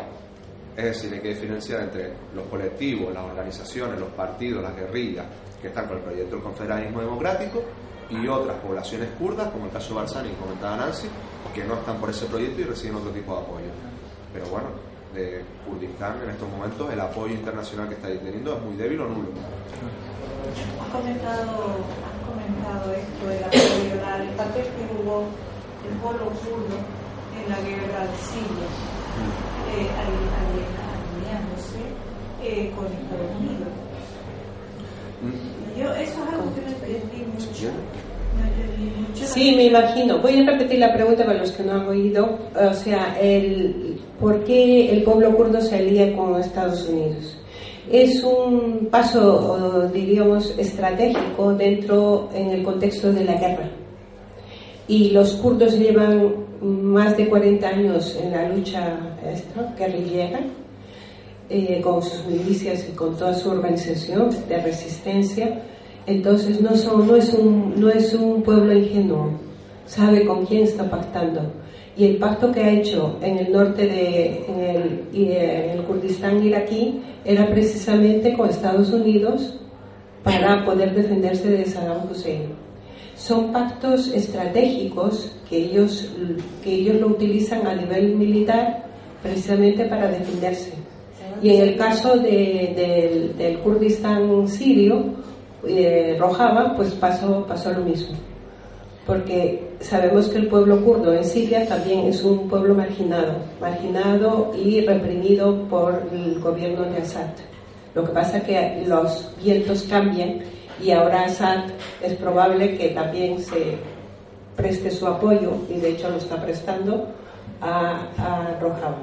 [0.78, 5.26] Es decir, hay que diferenciar entre los colectivos, las organizaciones, los partidos, las guerrillas
[5.62, 7.62] que están con el proyecto del confederalismo democrático
[8.10, 11.08] y otras poblaciones kurdas, como el caso de Barzani que comentaba Nancy,
[11.54, 13.72] que no están por ese proyecto y reciben otro tipo de apoyo.
[14.34, 14.68] Pero bueno,
[15.14, 19.08] de Kurdistán en estos momentos el apoyo internacional que está teniendo es muy débil o
[19.08, 19.30] nulo.
[20.82, 25.24] Has comentado, has comentado esto de la apoyo, la- el papel que jugó
[25.86, 26.78] el pueblo kurdo
[27.38, 28.70] en la guerra de Siria,
[29.74, 31.82] eh, ali- ali- alineándose
[32.42, 33.68] eh, con Estados Unidos.
[35.78, 37.72] Yo, eso es algo que no entendí mucho.
[39.14, 40.20] Sí, me imagino.
[40.20, 42.40] Voy a repetir la pregunta para los que no han oído.
[42.56, 47.38] O sea, el, ¿por qué el pueblo kurdo se alía con Estados Unidos?
[47.92, 53.70] Es un paso, diríamos, estratégico dentro, en el contexto de la guerra.
[54.88, 60.40] Y los kurdos llevan más de 40 años en la lucha esta, guerrillera,
[61.50, 65.62] eh, con sus milicias y con toda su organización de resistencia.
[66.06, 69.32] Entonces no, son, no, es un, no es un pueblo ingenuo,
[69.86, 71.42] sabe con quién está pactando.
[71.98, 75.86] Y el pacto que ha hecho en el norte de en el, eh, en el
[75.86, 79.60] Kurdistán iraquí era precisamente con Estados Unidos
[80.24, 82.44] para poder defenderse de Saddam Hussein.
[83.16, 86.10] Son pactos estratégicos que ellos,
[86.64, 88.86] que ellos lo utilizan a nivel militar
[89.22, 90.72] precisamente para defenderse.
[91.42, 95.04] Y en el caso de- del- Kurdistán sirio,
[95.68, 98.16] eh, Rojava, pues pasó, pasó lo mismo.
[99.06, 104.82] Porque sabemos que el pueblo kurdo en Siria también es un pueblo marginado, marginado y
[104.82, 107.30] reprimido por el gobierno de Assad.
[107.96, 110.40] Lo que pasa es que los vientos cambian
[110.84, 111.64] y ahora Assad
[112.04, 113.78] es probable que también se
[114.56, 117.08] preste su apoyo, y de hecho lo está prestando,
[117.62, 118.98] a Rojava.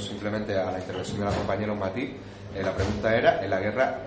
[0.00, 2.10] Simplemente a la intervención de la compañera matiz.
[2.54, 3.98] Eh, la pregunta era en la guerra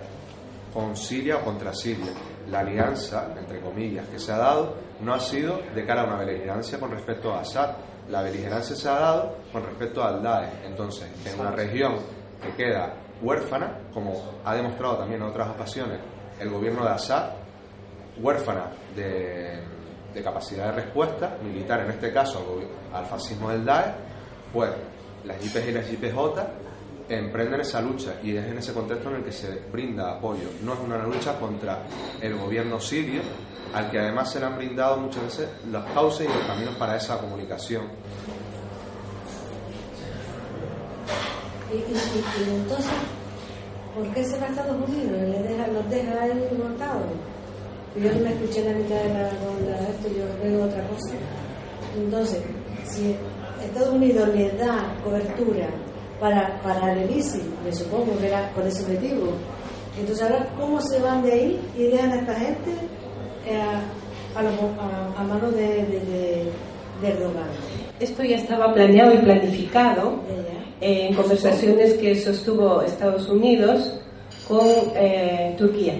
[0.72, 2.12] con Siria o contra Siria.
[2.50, 6.16] la alianza, entre comillas, que se ha dado no ha sido de cara a una
[6.16, 7.70] beligerancia con respecto a Assad.
[8.10, 10.64] La beligerancia se ha dado con respecto al Daesh.
[10.66, 11.96] Entonces, en una región
[12.42, 14.12] que queda huérfana, como
[14.44, 16.00] ha demostrado también en otras ocasiones
[16.38, 17.30] el gobierno de Assad,
[18.20, 19.62] huérfana de,
[20.12, 22.60] de capacidad de respuesta militar, en este caso
[22.92, 23.94] al fascismo del Daesh,
[24.52, 24.70] pues
[25.24, 26.18] las IPG y las IPJ
[27.08, 30.48] emprenden esa lucha y es en ese contexto en el que se brinda apoyo.
[30.62, 31.82] No es una lucha contra
[32.20, 33.22] el gobierno sirio,
[33.74, 36.96] al que además se le han brindado muchas veces los cauces y los caminos para
[36.96, 37.84] esa comunicación.
[41.72, 42.86] Y, entonces,
[43.94, 47.02] ¿por qué se va a Estados Unidos deja, los deja ahí montados?
[47.96, 51.14] Yo no me escuché en la mitad de la ronda esto, yo veo otra cosa.
[51.96, 52.42] Entonces,
[52.88, 53.16] si
[53.74, 55.66] Estados Unidos le da cobertura
[56.20, 59.32] para, para el ISIS, me supongo que era por ese objetivo,
[59.98, 62.70] entonces ahora, ¿cómo se van de ahí y dejan a esta gente
[63.48, 66.44] eh, a, a, los- a- a manos de, de, de,
[67.02, 67.48] de Erdogan?
[67.98, 70.20] Esto ya estaba planeado y planificado
[70.80, 73.98] eh, en conversaciones que sostuvo Estados Unidos
[74.46, 74.60] con
[74.94, 75.94] eh, Turquía.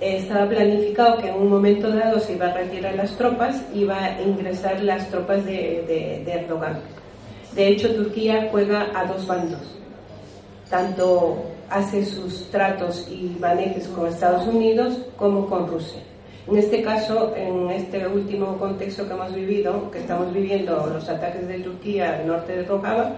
[0.00, 3.96] Eh, estaba planificado que en un momento dado se iba a retirar las tropas, iba
[4.04, 6.78] a ingresar las tropas de, de- de Erdogan.
[7.54, 9.60] De hecho, Turquía juega a dos bandos.
[10.70, 16.00] Tanto hace sus tratos y manejes con Estados Unidos como con Rusia.
[16.46, 21.46] En este caso, en este último contexto que hemos vivido, que estamos viviendo los ataques
[21.48, 23.16] de Turquía al norte de Rojava,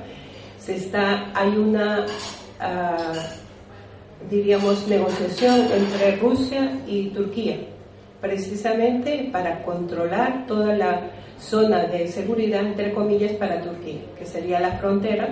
[0.58, 2.06] se está, hay una,
[2.60, 3.12] ah,
[4.28, 7.58] diríamos, negociación entre Rusia y Turquía,
[8.20, 14.72] precisamente para controlar toda la zona de seguridad, entre comillas, para Turquía, que sería la
[14.72, 15.28] frontera,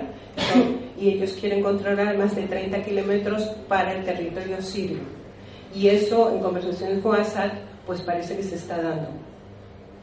[0.99, 4.99] y ellos quieren controlar más de 30 kilómetros para el territorio sirio.
[5.75, 7.51] Y eso, en conversaciones con Assad,
[7.85, 9.09] pues parece que se está dando.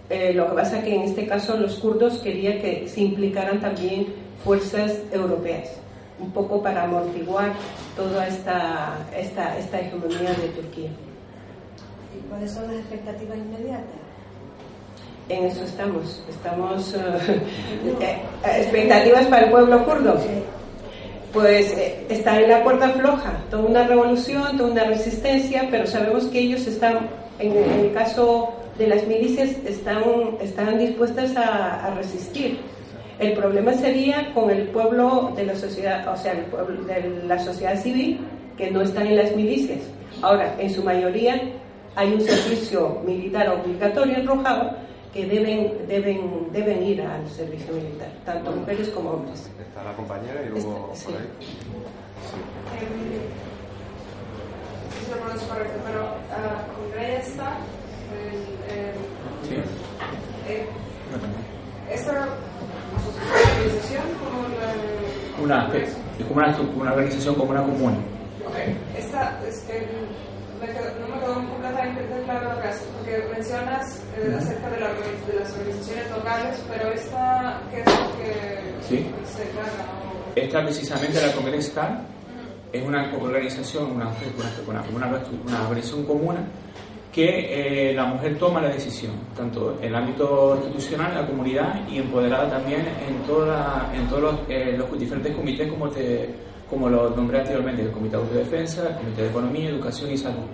[0.08, 4.06] Eh, lo que pasa que en este caso los kurdos querían que se implicaran también
[4.44, 5.70] fuerzas europeas,
[6.18, 7.52] un poco para amortiguar
[7.94, 10.90] toda esta, esta, esta hegemonía de Turquía.
[12.16, 13.84] ¿Y cuáles son las expectativas inmediatas?
[15.28, 16.22] En eso estamos.
[16.28, 16.98] Estamos eh,
[18.00, 20.16] eh, expectativas para el pueblo kurdo.
[21.32, 26.26] Pues eh, está en la cuerda floja, toda una revolución, toda una resistencia, pero sabemos
[26.26, 30.02] que ellos están, en, en el caso de las milicias, están,
[30.40, 32.60] están dispuestas a, a resistir.
[33.18, 37.38] El problema sería con el pueblo de la sociedad, o sea, el pueblo de la
[37.38, 38.20] sociedad civil,
[38.58, 39.80] que no están en las milicias.
[40.22, 41.40] Ahora, en su mayoría
[41.94, 44.76] hay un servicio militar obligatorio en Rojava
[45.14, 49.50] que deben, deben, deben ir al servicio militar, tanto mujeres como hombres.
[49.60, 51.28] Está la compañera y luego Este, por ahí.
[54.92, 56.00] No si lo pronuncio correcto, pero
[56.32, 57.56] ah, con Greya está
[58.12, 58.92] el-
[60.48, 60.66] eh,
[61.92, 62.28] esta
[62.94, 67.96] organización como la, es como una, una organización como una comuna.
[68.46, 68.56] Ok,
[68.98, 69.86] esta, es que
[70.60, 74.80] me quedó- no me quedó completamente claro lo que hace, porque mencionas eh, acerca de,
[74.80, 79.10] la de las organizaciones locales, pero esta, ¿qué es lo que Sí.
[79.24, 79.84] se encarga?
[80.02, 82.00] o- Esta precisamente la Congrestal
[82.72, 84.08] es una organización, una,
[84.66, 86.36] una, una, una organización común
[87.16, 91.88] que eh, la mujer toma la decisión, tanto en el ámbito institucional, en la comunidad
[91.88, 96.28] y empoderada también en, toda, en todos los, eh, los diferentes comités como, te,
[96.68, 100.44] como lo nombré anteriormente, el Comité de Autodefensa, el Comité de Economía, Educación y Salud.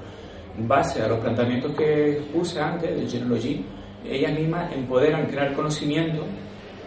[0.56, 3.64] En base a los planteamientos que puse antes de Genealogy,
[4.08, 6.22] ellas mismas empoderan, crear conocimiento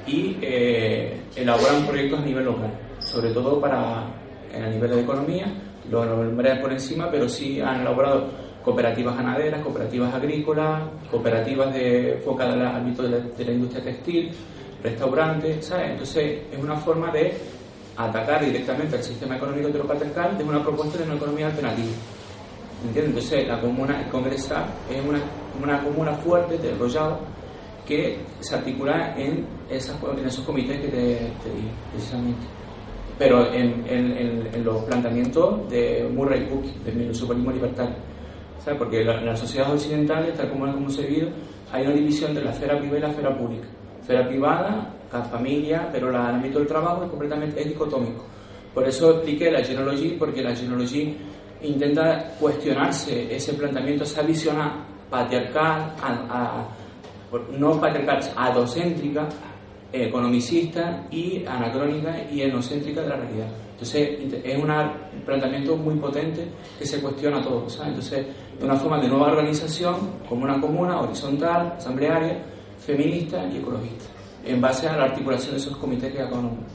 [0.08, 4.06] y eh, elaboran proyectos a nivel local, sobre todo para
[4.54, 5.54] en el nivel de economía,
[5.92, 12.56] lo nombré por encima, pero sí han elaborado cooperativas ganaderas, cooperativas agrícolas, cooperativas de, enfocadas
[12.56, 14.32] al ámbito de la, industria textil,
[14.82, 15.92] restaurantes, ¿sabes?
[15.92, 17.38] Entonces es una forma de
[17.96, 21.92] atacar directamente al sistema económico heteropatriarcal de una propuesta de una economía alternativa.
[22.88, 23.14] ¿Entiendes?
[23.14, 25.20] Entonces la comuna, el Congresal es una,
[25.62, 27.20] una comuna fuerte, desarrollada,
[27.86, 32.46] que se articula en, esas, en esos comités que te, te dije, precisamente.
[33.20, 38.15] Pero en, los planteamientos de Murray Cook, del socialismo libertario.
[38.66, 38.80] ¿Sabes?
[38.80, 41.30] Porque en la- las sociedades occidentales, tal como lo hemos seguido,
[41.72, 43.68] hay una división entre la esfera privada y la esfera pública.
[44.02, 48.24] Esfera privada, cada familia, pero la- el ámbito del trabajo es completamente es dicotómico.
[48.74, 51.16] Por eso expliqué la genealogy, porque la genealogy
[51.62, 54.58] intenta cuestionarse ese planteamiento, esa visión
[55.10, 56.68] patriarcal, a- a-
[57.58, 59.28] no patriarcal, adocéntrica,
[59.92, 63.48] economicista y anacrónica y etnocéntrica de la realidad.
[63.72, 64.10] Entonces,
[64.44, 64.72] es un
[65.26, 66.46] planteamiento muy potente
[66.78, 67.70] que se cuestiona todo.
[67.70, 67.90] ¿sabes?
[67.90, 68.26] Entonces,
[68.58, 69.96] es una forma de nueva organización
[70.30, 72.44] como una comuna horizontal, asamblearia,
[72.80, 74.06] feminista y ecologista,
[74.46, 76.70] en base a la articulación de esos comités que acabo de nombrar.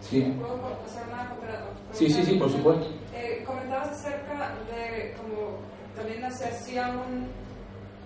[0.00, 0.34] Sí.
[1.92, 2.86] Sí, sí, sí, por supuesto.
[3.14, 5.58] Eh, comentabas acerca de cómo
[5.94, 7.28] también se hacía un,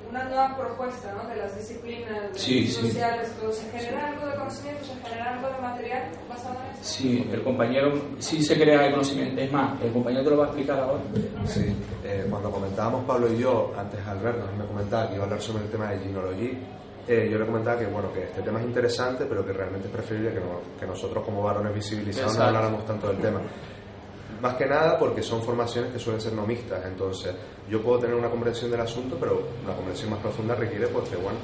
[0.08, 1.28] una nueva propuesta ¿no?
[1.28, 3.32] de las disciplinas sociales.
[3.52, 4.84] ¿Se genera algo de conocimiento?
[4.84, 6.80] ¿Se genera algo de material basado en eso?
[6.82, 9.40] Sí, el compañero sí se crea el conocimiento.
[9.40, 11.02] Es más, el compañero te lo va a explicar ahora.
[11.46, 11.74] Sí,
[12.04, 15.40] eh, cuando comentábamos Pablo y yo, antes al vernos, me comentaba que iba a hablar
[15.40, 16.50] sobre el tema de ginología
[17.06, 19.92] eh, yo le comentaba que bueno que este tema es interesante pero que realmente es
[19.92, 20.40] preferible que,
[20.80, 23.42] que nosotros como varones visibilizados no habláramos tanto del tema
[24.40, 27.34] más que nada porque son formaciones que suelen ser no mixtas entonces
[27.70, 31.16] yo puedo tener una comprensión del asunto pero una comprensión más profunda requiere pues que
[31.16, 31.38] bueno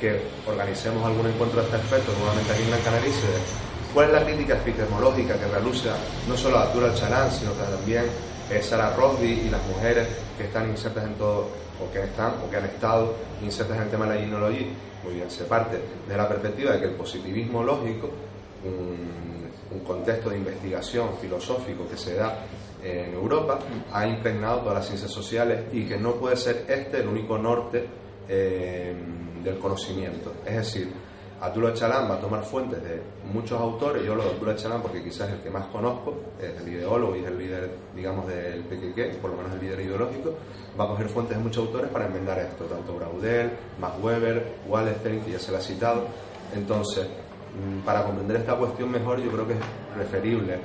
[0.00, 4.06] que organicemos algún encuentro de este aspecto nuevamente aquí en Gran Canaria y se cuál
[4.08, 5.88] es la crítica epistemológica que reluce
[6.28, 8.04] no solo a Arturo Chalán sino que también
[8.50, 11.48] eh, Sara Rosby y las mujeres que están insertas en todo
[11.80, 14.66] o que están o que han estado insertas en el tema de la ginecología
[15.02, 18.10] muy bien, se parte de la perspectiva de que el positivismo lógico,
[18.64, 19.22] un,
[19.86, 22.44] contexto de investigación filosófico que se da
[22.82, 23.58] en Europa,
[23.92, 27.86] ha impregnado todas las ciencias sociales y que no puede ser este el único norte
[28.28, 28.94] eh,
[29.42, 30.32] del conocimiento.
[30.44, 30.92] Es decir,
[31.40, 33.02] Arturo Echalán va a tomar fuentes de
[33.32, 36.60] muchos autores, yo lo de Arturo Echalán porque quizás es el que más conozco, es
[36.60, 40.34] el ideólogo y es el líder, digamos, del PQQ, por lo menos el líder ideológico,
[40.78, 45.20] va a coger fuentes de muchos autores para enmendar esto, tanto Braudel, Max Weber, Wallerstein,
[45.22, 46.06] que ya se lo ha citado.
[46.54, 49.60] Entonces, mm, para comprender esta cuestión mejor, yo creo que es
[49.96, 50.58] preferible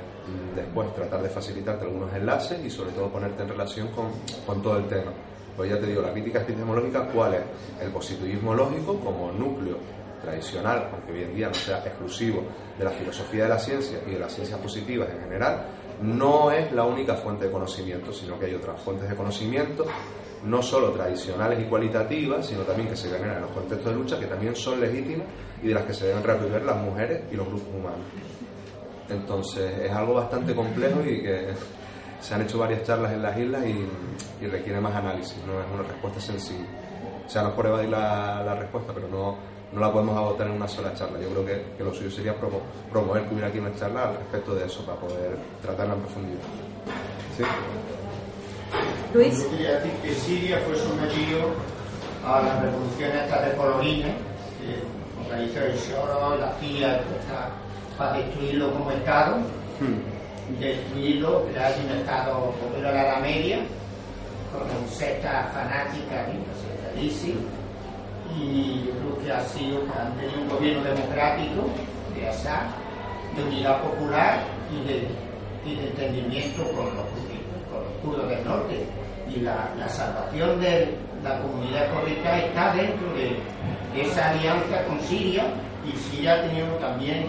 [0.54, 4.10] después tratar de facilitarte algunos enlaces y sobre todo ponerte en relación con,
[4.46, 5.12] con todo el tema.
[5.56, 7.42] Pues ya te digo, la crítica epistemológica, ¿cuál es?
[7.80, 9.76] El positivismo lógico como núcleo
[10.22, 12.42] tradicional, aunque hoy en día no sea exclusivo
[12.78, 15.66] de la filosofía de la ciencia y de las ciencias positivas en general,
[16.02, 19.84] no es la única fuente de conocimiento, sino que hay otras fuentes de conocimiento,
[20.44, 24.20] no solo tradicionales y cualitativas, sino también que se generan en los contextos de lucha,
[24.20, 25.26] que también son legítimas
[25.62, 28.27] y de las que se deben resolver las mujeres y los grupos humanos.
[29.10, 31.48] Entonces es algo bastante complejo y que
[32.20, 35.82] se han hecho varias charlas en las islas y, requiere más análisis, no es una
[35.82, 36.66] respuesta sencilla.
[37.26, 39.36] O sea, no es por evadir la, la respuesta, pero no,
[39.72, 41.18] no la podemos agotar en una sola charla.
[41.20, 42.34] Yo creo que, lo suyo sería
[42.90, 46.40] promover que hubiera aquí una charla al respecto de eso para poder tratarla en profundidad.
[47.36, 47.44] ¿Sí?
[49.14, 49.42] Luis.
[49.42, 51.50] Yo quería decir que Siria fue sometido
[52.26, 54.14] a la revolución esta de Colorines,
[54.58, 57.00] que organizó el Soros, la CIA,
[57.98, 59.36] para destruirlo como Estado,
[59.80, 60.60] hmm.
[60.60, 63.58] destruirlo, crear un Estado como a la Media,
[64.52, 67.02] con secta fanática, ¿no?
[67.02, 67.34] ISIS
[68.36, 71.68] y yo creo que ha sido han tenido un gobierno democrático
[72.14, 72.66] de Assad,
[73.36, 74.40] de unidad popular
[74.72, 75.28] y de,
[75.68, 77.04] entendimiento con los,
[78.02, 78.86] kurdos del norte.
[79.34, 83.36] Y la, salvación de la comunidad correcta está dentro de,
[84.00, 85.44] esa alianza con Siria
[85.84, 87.26] y Siria ha tenido también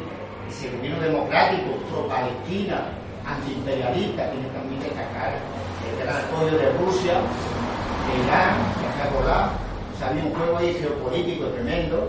[0.50, 2.90] ese gobierno democrático pro-Palestina,
[3.26, 9.70] antiimperialista, tiene también que destacar el gran apoyo de Rusia, de Irán, de Hezbollah
[10.02, 12.08] había un juego ahí geopolítico tremendo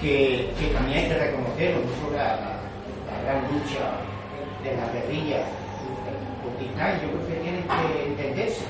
[0.00, 2.58] que, también hay que reconocer, no solo la,
[3.22, 4.02] gran lucha
[4.64, 5.44] de la guerrilla
[6.42, 8.64] Kurdistán, yo creo que tienen que entenderse.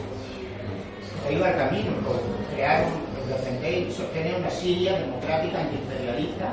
[1.27, 1.93] Ahí va el camino,
[2.55, 2.85] crear,
[3.29, 6.53] defender y sostener una Siria democrática, antiimperialista.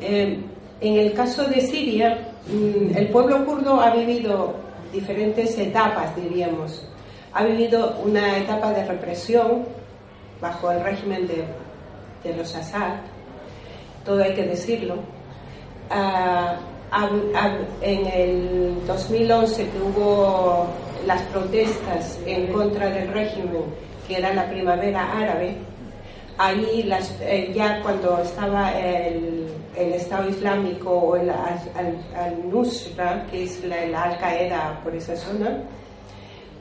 [0.00, 0.38] Eh,
[0.80, 4.54] en el caso de Siria, mm, el pueblo kurdo ha vivido
[4.92, 6.86] diferentes etapas, diríamos.
[7.32, 9.64] Ha vivido una etapa de represión
[10.40, 11.44] bajo el régimen de,
[12.36, 12.94] los Assad,
[14.04, 14.96] todo hay que decirlo.
[15.90, 16.56] Ah,
[17.82, 20.66] en el 2011 que hubo
[21.06, 23.64] las protestas en contra del régimen,
[24.06, 25.56] que era la primavera árabe,
[26.38, 33.62] ahí las, eh, ya cuando estaba el, el, Estado Islámico o el Al-Nusra, que es
[33.64, 35.62] la, Al-Qaeda por esa zona,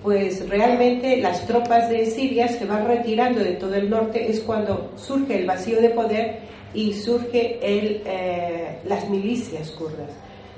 [0.02, 4.92] pues realmente las tropas de Siria se van retirando de todo el norte, es cuando
[4.98, 6.40] surge el vacío de poder
[6.74, 10.10] y surge el, eh, las milicias kurdas.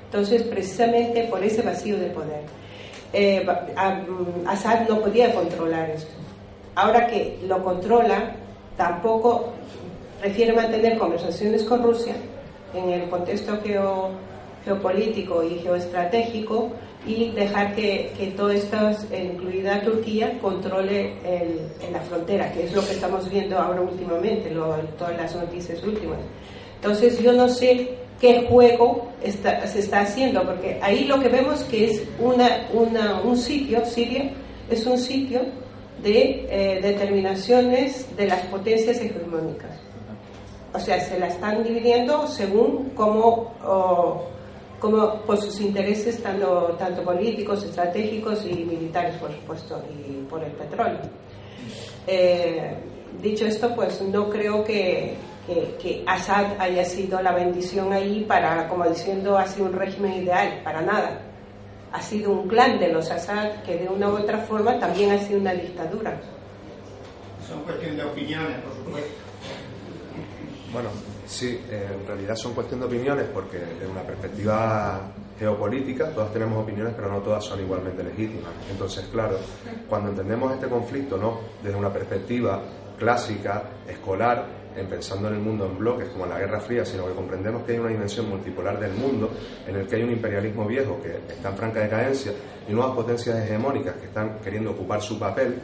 [0.06, 2.42] Entonces, precisamente por ese vacío de poder,
[3.12, 3.46] eh,
[4.46, 6.12] Assad no podía controlar esto.
[6.74, 8.34] Ahora que lo controla,
[8.76, 9.52] tampoco
[10.20, 12.14] prefiere mantener conversaciones con Rusia
[12.74, 13.58] en el contexto
[14.64, 16.70] geopolítico y geoestratégico
[17.06, 18.76] y dejar que, que todo esto,
[19.16, 24.50] incluida Turquía, controle en la frontera, que es lo que estamos viendo ahora últimamente,
[24.98, 26.18] todas las noticias últimas.
[26.76, 31.90] Entonces yo no sé qué juego se está haciendo, porque ahí lo que vemos que
[31.90, 34.30] es una, una, un sitio, Siria,
[34.68, 35.42] es un sitio
[36.02, 39.70] de eh, determinaciones de las potencias hegemónicas.
[40.72, 43.54] O sea, se la están dividiendo según cómo
[44.80, 50.52] como por sus intereses tanto, tanto políticos, estratégicos y militares, por supuesto, y por el
[50.52, 51.00] petróleo.
[52.06, 52.76] Eh,
[53.20, 55.14] dicho esto, pues no creo que,
[55.80, 60.82] que, Assad haya sido la bendición ahí para, como diciendo, sido un régimen ideal, para
[60.82, 61.20] nada.
[61.92, 65.18] Ha sido un clan de los Assad que de una u otra forma también ha
[65.18, 66.20] sido una dictadura.
[67.48, 69.10] Son cuestiones de opiniones, por supuesto.
[70.72, 70.90] Bueno,
[71.26, 75.00] Sí, en realidad son cuestión de opiniones porque desde una perspectiva
[75.38, 78.52] geopolítica todas tenemos opiniones pero no todas son igualmente legítimas.
[78.70, 79.36] Entonces, claro,
[79.88, 82.62] cuando entendemos este conflicto no desde una perspectiva
[82.98, 87.06] clásica, escolar, en pensando en el mundo en bloques como en la Guerra Fría, sino
[87.06, 89.30] que comprendemos que hay una dimensión multipolar del mundo
[89.66, 92.32] en el que hay un imperialismo viejo que está en franca decadencia
[92.68, 95.56] y nuevas potencias hegemónicas que están queriendo ocupar su papel,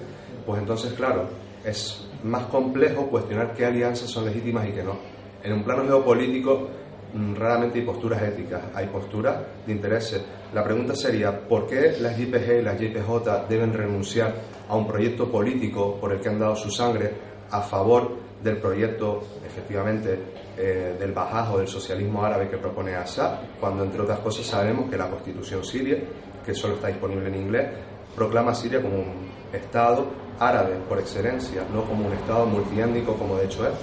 [0.46, 1.28] pues entonces, claro,
[1.62, 5.12] es más complejo cuestionar qué alianzas son legítimas y qué no
[5.44, 6.68] en un plano geopolítico
[7.14, 10.22] mm, raramente hay posturas éticas, hay posturas de intereses.
[10.54, 14.34] La pregunta sería, ¿por qué las JPG y las JPJ deben renunciar
[14.72, 17.12] a un proyecto político por el que han dado su sangre
[17.50, 18.10] a favor
[18.42, 20.18] del proyecto, efectivamente,
[20.56, 24.96] eh, del bajajo del socialismo árabe que propone Assad, cuando, entre otras cosas, sabemos que
[24.96, 25.98] la constitución siria,
[26.42, 27.68] que solo está disponible en inglés,
[28.16, 30.06] proclama a Siria como un Estado
[30.38, 33.74] árabe por excelencia, no como un Estado multiétnico como de hecho es.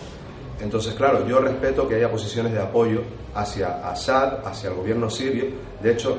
[0.59, 3.03] Entonces, claro, yo respeto que haya posiciones de apoyo
[3.35, 5.45] hacia Assad, hacia el gobierno sirio.
[5.83, 6.17] De hecho,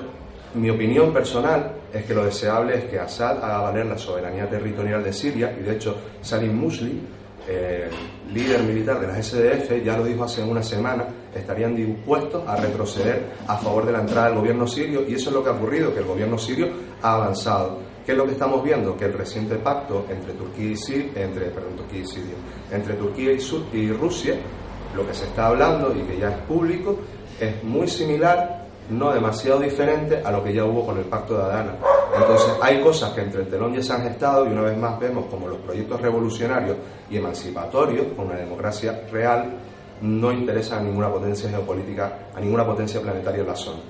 [0.55, 5.03] mi opinión personal es que lo deseable es que Assad haga valer la soberanía territorial
[5.03, 7.01] de Siria y de hecho Salim Muslim,
[7.48, 7.88] eh,
[8.32, 13.30] líder militar de las SDF, ya lo dijo hace una semana, estarían dispuestos a retroceder
[13.46, 15.92] a favor de la entrada del gobierno sirio y eso es lo que ha ocurrido,
[15.92, 16.68] que el gobierno sirio
[17.03, 17.78] ha avanzado.
[18.05, 18.96] ¿Qué es lo que estamos viendo?
[18.96, 22.34] Que el reciente pacto entre Turquía y Siria, entre, Turquía y Siria,
[22.72, 24.34] entre Turquía y, y Rusia,
[24.96, 26.98] lo que se está hablando y que ya es público,
[27.38, 28.59] es muy similar,
[28.91, 31.74] no demasiado diferente a lo que ya hubo con el pacto de Adana.
[32.16, 34.99] Entonces hay cosas que entre el telón ya se han gestado y una vez más
[34.99, 36.76] vemos como los proyectos revolucionarios
[37.09, 39.59] y emancipatorios con una democracia real
[40.03, 43.80] no interesan a ninguna potencia geopolítica, a ninguna potencia planetaria en la zona.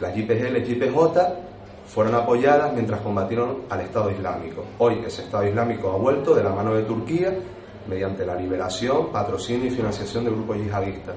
[0.00, 1.18] Las JPG y JPJ
[1.86, 4.64] fueron apoyadas mientras combatieron al Estado Islámico.
[4.78, 7.32] Hoy ese Estado Islámico ha vuelto de la mano de Turquía
[7.88, 11.14] mediante la liberación, patrocinio y financiación de grupos yihadistas.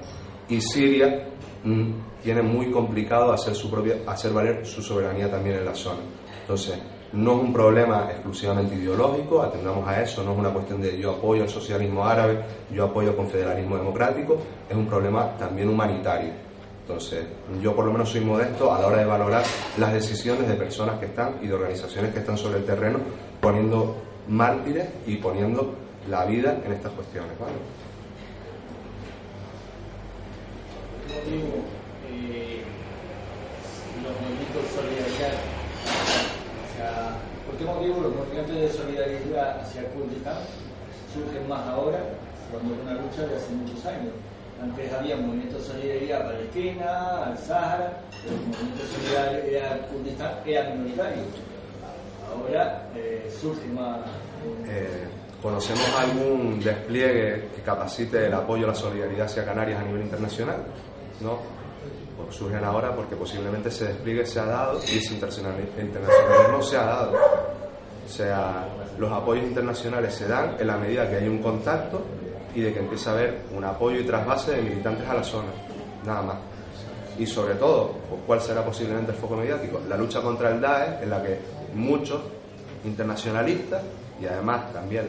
[0.49, 1.27] Y Siria
[1.63, 1.91] mm,
[2.23, 6.01] tiene muy complicado hacer, su propia, hacer valer su soberanía también en la zona.
[6.41, 6.77] Entonces,
[7.13, 11.11] no es un problema exclusivamente ideológico, atendamos a eso, no es una cuestión de yo
[11.11, 14.37] apoyo al socialismo árabe, yo apoyo al confederalismo democrático,
[14.69, 16.49] es un problema también humanitario
[16.89, 17.23] entonces,
[17.61, 19.43] yo por lo menos soy modesto a la hora de valorar
[19.77, 22.97] las decisiones de personas que están y de organizaciones que están sobre el terreno
[23.39, 23.95] poniendo
[24.27, 25.75] mártires y poniendo
[26.09, 27.31] la vida en estas cuestiones.
[27.39, 27.53] ¿vale?
[32.09, 32.63] ¿Por qué motivo eh,
[34.03, 35.59] los movimientos de solidaridad
[37.45, 40.37] ¿por qué motivo los movimientos de solidaridad hacia Kurdistán
[41.13, 41.99] surgen más ahora
[42.51, 44.13] cuando es una lucha de hace muchos años?
[44.61, 50.31] Antes había un movimiento de solidaridad palestina, al Sahara, pero el movimiento de solidaridad kurdistán
[50.45, 51.23] era minoritario.
[52.29, 53.99] Ahora eh, surge más.
[54.67, 55.07] Eh,
[55.41, 60.57] ¿Conocemos algún despliegue que capacite el apoyo a la solidaridad hacia Canarias a nivel internacional?
[61.21, 61.58] No.
[62.29, 67.13] Surgen ahora porque posiblemente ese despliegue se ha dado y ese internacionalismo se ha dado.
[68.05, 72.01] O sea, los apoyos internacionales se dan en la medida que hay un contacto
[72.53, 75.49] y de que empiece a haber un apoyo y trasvase de militantes a la zona,
[76.05, 76.37] nada más.
[77.17, 79.81] Y sobre todo, pues, ¿cuál será posiblemente el foco mediático?
[79.87, 81.39] La lucha contra el DAE, en la que
[81.75, 82.21] muchos
[82.85, 83.81] internacionalistas
[84.21, 85.07] y además también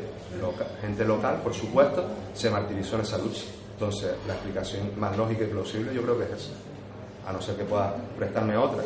[0.80, 3.42] gente local, por supuesto, se martirizó en esa lucha.
[3.72, 6.52] Entonces, la explicación más lógica y plausible yo creo que es esa,
[7.26, 8.82] a no ser que pueda prestarme otra.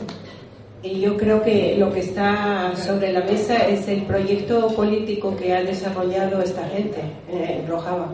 [0.83, 5.63] Yo creo que lo que está sobre la mesa es el proyecto político que ha
[5.63, 7.01] desarrollado esta gente
[7.31, 8.09] en Rojava.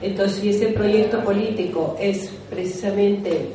[0.00, 3.48] Entonces, si ese proyecto político es precisamente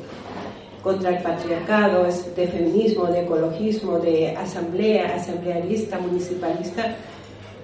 [0.84, 6.96] contra el patriarcado, es de feminismo, de ecologismo, de asamblea, asamblealista, municipalista,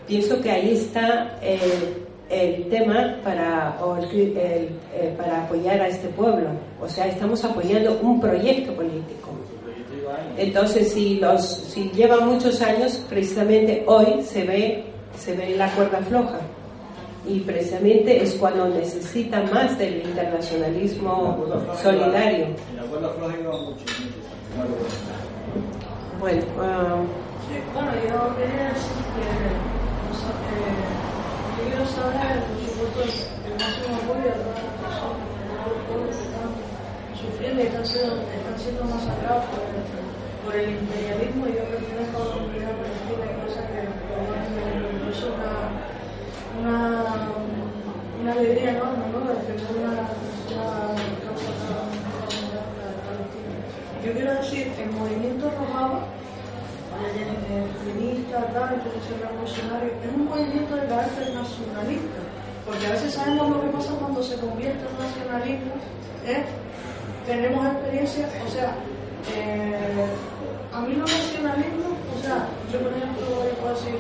[0.07, 3.78] pienso que ahí está eh, el tema para,
[4.12, 4.70] eh,
[5.18, 6.50] para apoyar a este pueblo.
[6.82, 9.32] O sea, estamos apoyando un proyecto político.
[10.38, 14.84] Entonces, si, los, si lleva muchos años, precisamente hoy se ve,
[15.18, 16.40] se ve la cuerda floja.
[17.28, 21.44] Y precisamente es cuando necesita más del internacionalismo
[21.82, 22.48] solidario.
[22.76, 23.86] la cuerda floja lleva mucho,
[26.20, 27.06] Bueno, uh,
[27.48, 29.55] sí, bueno, yo quería decir que,
[31.96, 36.52] saber, por supuesto, el máximo apoyo a todas las personas, a los pueblos que están
[37.16, 40.16] sufriendo y están siendo, están siendo masacrados por el
[40.46, 45.74] por el imperialismo yo pertenezco a la comunidad palestina y cosa que me es una,
[46.62, 46.80] una,
[48.22, 49.26] una alegría enorme ¿no?
[49.26, 50.70] de tener una, una
[51.26, 51.50] causa
[53.10, 53.58] palestina.
[54.06, 56.06] Yo quiero decir, el movimiento Rojava,
[57.84, 62.20] feminista, tal, revolucionario, es un movimiento de carácter nacionalista,
[62.66, 65.74] porque a veces sabemos lo que pasa cuando se convierte en nacionalismo,
[66.26, 66.44] ¿eh?
[67.26, 68.76] tenemos experiencia, o sea,
[69.36, 70.06] eh,
[70.74, 73.26] a mí los nacionalismos, o sea, yo por ejemplo
[73.60, 73.96] puedo decir,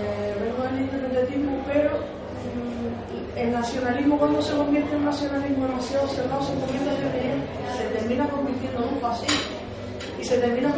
[0.00, 6.42] eh, vengo del independentismo, pero mm, el nacionalismo cuando se convierte en nacionalismo demasiado cerrado
[6.42, 7.42] se convierte en
[7.76, 9.61] se termina convirtiendo en un fascismo
[10.22, 10.68] y se termina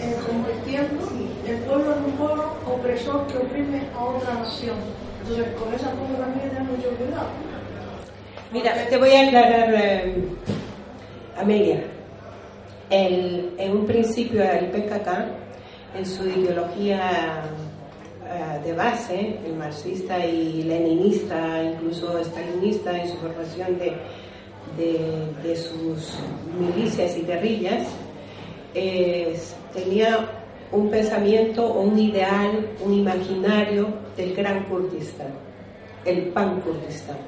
[0.00, 1.08] eh, convirtiendo
[1.46, 4.76] el pueblo en un pueblo opresor que oprime a otra nación.
[5.22, 7.28] Entonces, con esa cosa también hay mucho cuidado.
[8.50, 10.24] Mira, te voy a aclarar, eh,
[11.38, 11.84] Amelia
[12.90, 15.08] en un principio el PKK,
[15.96, 17.42] en su ideología
[18.26, 23.96] eh, de base, el marxista y leninista, incluso stalinista en su formación de,
[25.42, 26.18] de, sus
[26.58, 27.88] milicias y guerrillas,
[28.72, 30.28] tenía
[30.72, 35.28] un pensamiento, un ideal, un imaginario del gran Kurdistán,
[36.04, 37.18] el pan Kurdistán,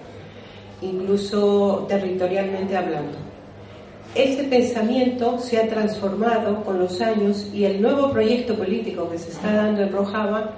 [0.80, 3.18] incluso territorialmente hablando.
[4.14, 9.30] Ese pensamiento se ha transformado con los años y el nuevo proyecto político que se
[9.30, 10.52] está dando en Rojava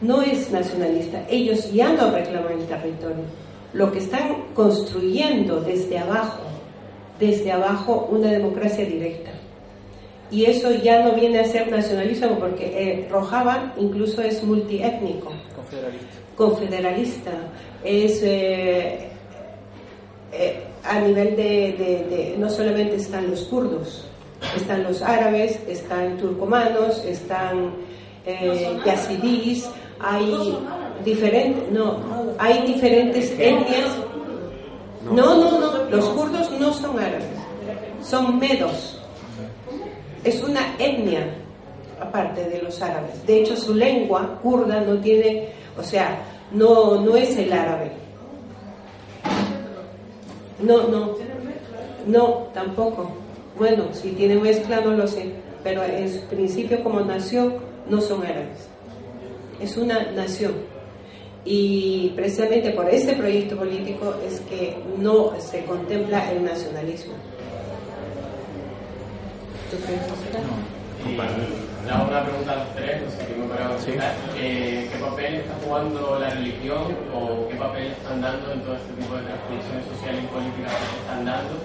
[0.00, 1.22] no es nacionalista.
[1.28, 3.24] Ellos ya no reclaman el territorio.
[3.74, 6.42] Lo que están construyendo desde abajo,
[7.20, 9.30] desde abajo, una democracia directa.
[10.32, 15.30] Y eso ya no viene a ser nacionalismo porque eh, Rojava incluso es multiétnico.
[15.54, 16.16] Confederalista.
[16.36, 17.30] Confederalista.
[17.84, 18.22] Es.
[18.22, 19.08] Eh,
[20.32, 24.04] eh, a nivel de, no solamente están los kurdos,
[24.56, 27.72] están los árabes, están turcomanos, están
[28.26, 29.68] eh, yazidíes,
[30.00, 30.58] hay
[31.04, 31.98] diferentes, no,
[32.38, 33.90] hay diferentes etnias.
[35.04, 37.26] No, no, no, los kurdos no son árabes,
[38.02, 39.01] son medos.
[40.24, 41.34] Es una etnia
[42.00, 43.24] aparte de los árabes.
[43.26, 46.18] De hecho, su lengua kurda no tiene, o sea,
[46.52, 48.02] no, no es el árabe
[50.62, 51.16] no, no.
[52.06, 53.10] No, tampoco.
[53.58, 55.32] Bueno, si tiene mezcla no lo sé,
[55.62, 57.54] pero en principio como nación
[57.88, 58.68] no son árabes.
[59.60, 60.52] Es una nación.
[61.44, 67.14] Y precisamente por este proyecto político es que no se contempla el nacionalismo.
[69.72, 70.04] ¿Tú crees?
[70.04, 70.12] Una
[72.24, 73.96] pregunta a los tres, no sé qué me parece
[74.36, 78.92] eh, ¿Qué papel está jugando la religión o qué papel están dando en todo este
[79.00, 81.56] tipo de transformaciones sociales y políticas que se están dando,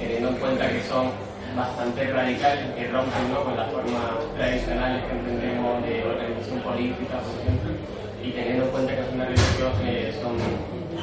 [0.00, 1.12] teniendo en cuenta que son
[1.54, 4.08] bastante radicales, que rompen con las formas
[4.40, 7.76] tradicionales que entendemos de organización política, por ejemplo,
[8.24, 10.32] y teniendo en cuenta que es una religión que son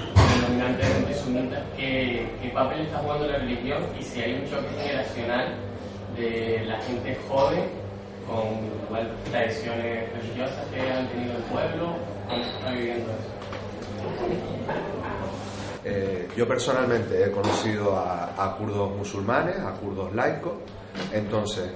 [0.09, 5.66] predominantemente sunitas, ¿qué, ¿qué papel está jugando la religión y si hay un choque generacional
[6.17, 7.65] de la gente joven
[8.27, 11.95] con igual, tradiciones religiosas que han tenido el pueblo,
[12.27, 13.37] cómo está viviendo eso.
[15.85, 20.53] Eh, yo personalmente he conocido a, kurdos musulmanes, a kurdos laicos,
[21.13, 21.69] entonces,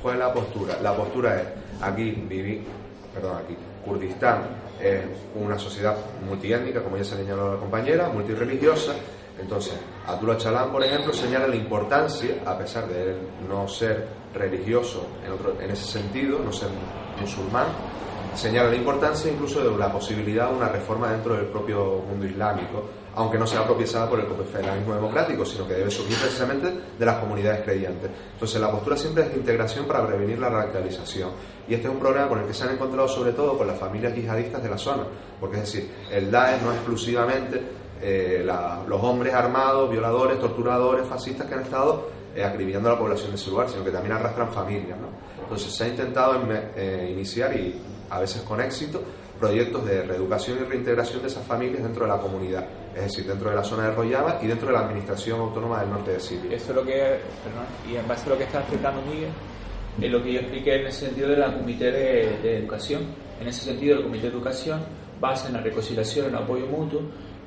[0.00, 0.78] ¿cuál es la postura?
[0.80, 1.48] La postura es,
[1.80, 2.64] aquí viví,
[3.12, 4.42] perdón, aquí, Kurdistán
[4.80, 5.00] es
[5.34, 8.92] una sociedad multiétnica, como ya se señaló la compañera, multireligiosa,
[9.40, 9.74] entonces,
[10.06, 13.16] Abdullah Chalán, por ejemplo, señala la importancia, a pesar de
[13.48, 15.06] no ser religioso
[15.60, 16.68] en, ese sentido, no ser
[17.20, 17.66] musulmán,
[18.34, 22.84] señala la importancia incluso de la posibilidad de una reforma dentro del propio mundo islámico,
[23.14, 27.18] aunque no sea propiciada por el federalismo democrático, sino que debe surgir precisamente de las
[27.18, 28.10] comunidades creyentes.
[28.34, 31.30] Entonces, la postura siempre es de integración para prevenir la radicalización.
[31.66, 33.78] Y este es un problema con el que se han encontrado sobre todo con las
[33.78, 35.04] familias yihadistas de la zona,
[35.40, 38.46] porque es decir, el Daesh no exclusivamente eh,
[38.86, 43.36] los hombres armados, violadores, torturadores, fascistas que han estado eh, acribillando a la población de
[43.36, 44.98] ese lugar, sino que también arrastran familias.
[44.98, 45.08] ¿no?
[45.42, 46.40] Entonces se ha intentado
[46.76, 47.74] eh, iniciar y
[48.08, 49.02] a veces con éxito,
[49.38, 53.50] proyectos de reeducación y reintegración de esas familias dentro de la comunidad, es decir, dentro
[53.50, 56.56] de la zona de Rojava y dentro de la Administración Autónoma del Norte de Siria.
[56.56, 57.18] Eso es lo que,
[57.90, 59.30] y en base a lo que está explicando Miguel,
[60.00, 63.02] es lo que yo expliqué en ese sentido de la Comité de, Educación.
[63.40, 64.80] En ese sentido, el Comité de Educación
[65.20, 67.02] basa en la reconciliación, en el apoyo mutuo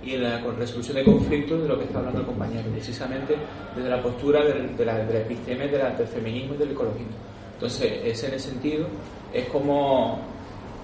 [0.06, 3.36] y en la resolución de conflictos de lo que está hablando el compañero, precisamente
[3.76, 7.14] desde la postura de, la, de la episteme, del feminismo y del ecologismo.
[7.54, 8.88] Entonces, ese en ese sentido
[9.34, 10.20] es como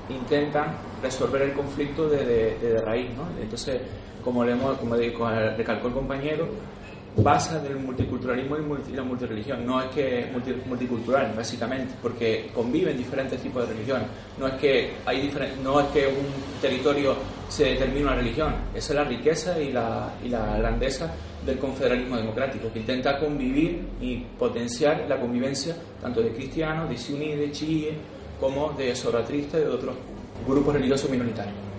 [0.10, 3.10] intentan resolver el conflicto de, de, raíz.
[3.16, 3.24] ¿no?
[3.42, 3.82] Entonces,
[4.24, 6.48] como, le hemos, como recalcó el compañero,
[7.24, 9.66] basa del multiculturalismo y la multireligión.
[9.66, 14.08] No es que es multicultural, básicamente, porque conviven diferentes tipos de religiones.
[14.38, 15.32] No es que hay
[15.64, 17.16] no es que un territorio
[17.48, 18.56] se determine una religión.
[18.74, 21.12] Esa es la riqueza y la, y la grandeza
[21.46, 27.36] del confederalismo democrático, que intenta convivir y potenciar la convivencia tanto de cristianos, de suní,
[27.36, 27.96] de chiíes,
[28.40, 29.96] como de zoroastristas y de otros
[30.48, 31.70] grupos religiosos minoritarios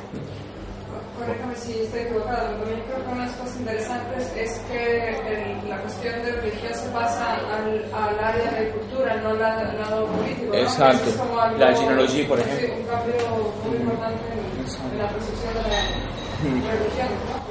[1.20, 5.60] corríjame si estoy equivocado, lo que creo que una de las cosas interesantes es que
[5.68, 10.54] la cuestión de religión se pasa al, al área de cultura, no al lado político.
[10.54, 11.10] Exacto.
[11.58, 12.66] la genealogía, por ejemplo.
[12.66, 17.08] Sí, un cambio muy importante en, la percepción de la, religión.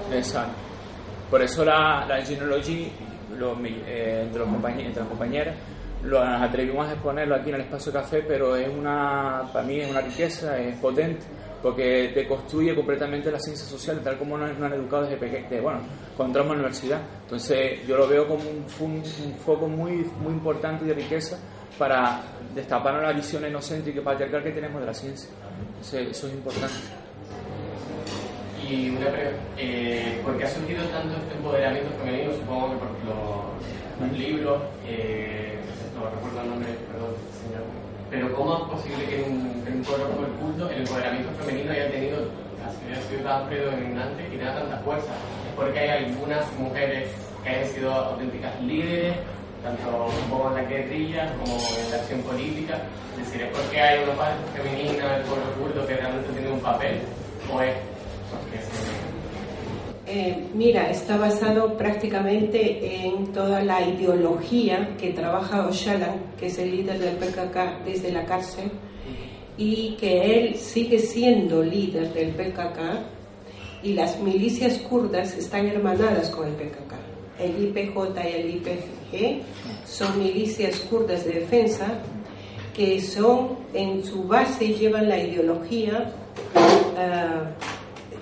[0.09, 0.15] ¿no?
[0.15, 0.53] Exacto.
[1.29, 2.87] Por eso la, la genealogía,
[3.37, 5.55] lo, eh, entre, los entre las compañeras,
[6.03, 9.91] lo atrevimos a exponerlo aquí en el espacio café, pero es una, para mí es
[9.91, 11.25] una riqueza, es potente
[11.61, 15.79] porque deconstruye completamente la ciencia social tal como nos, han educado desde bueno,
[16.15, 17.01] cuando entramos en la universidad.
[17.23, 18.65] Entonces yo lo veo como un,
[19.35, 21.37] foco muy, muy importante de riqueza
[21.77, 22.21] para
[22.53, 25.29] destapar la visión inocente y patriarcal que tenemos de la ciencia.
[25.81, 26.75] Eso es importante.
[28.69, 32.33] Y una pregunta, eh, ¿por qué ha surgido tanto este empoderamiento femenino?
[32.33, 35.57] Supongo que por los, libros, eh,
[35.95, 36.69] no recuerdo el nombre,
[38.09, 41.31] pero ¿cómo es posible que en un, en un pueblo como el culto el empoderamiento
[41.43, 42.17] femenino haya tenido,
[42.65, 45.13] haya sido tan predominante y tenga tanta fuerza?
[45.47, 47.09] ¿Es porque hay algunas mujeres
[47.43, 49.15] que hayan sido auténticas líderes,
[49.63, 52.81] tanto supongo en la guerrilla como en la acción política?
[53.19, 56.61] Es decir, ¿es porque hay una parte femenina del pueblo culto que realmente tiene un
[56.61, 56.99] papel?
[57.51, 57.75] ¿O es
[58.31, 58.98] porque se
[60.11, 66.71] eh, mira, está basado prácticamente en toda la ideología que trabaja Ocalan, que es el
[66.71, 68.71] líder del PKK desde la cárcel,
[69.55, 73.03] y que él sigue siendo líder del PKK,
[73.83, 76.93] y las milicias kurdas están hermanadas con el PKK.
[77.39, 77.95] El IPJ
[78.25, 79.41] y el IPG
[79.85, 81.99] son milicias kurdas de defensa
[82.73, 86.13] que son, en su base, llevan la ideología.
[86.55, 87.78] Uh,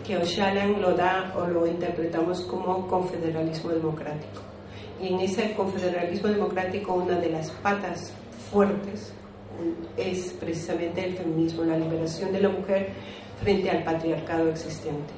[0.08, 4.42] que O'Shalan lo da o lo interpretamos como confederalismo democrático.
[5.02, 8.14] Y en ese confederalismo democrático una de las patas
[8.50, 9.12] fuertes
[9.98, 12.90] es precisamente el feminismo, la liberación de la mujer
[13.44, 15.14] frente al patriarcado existente.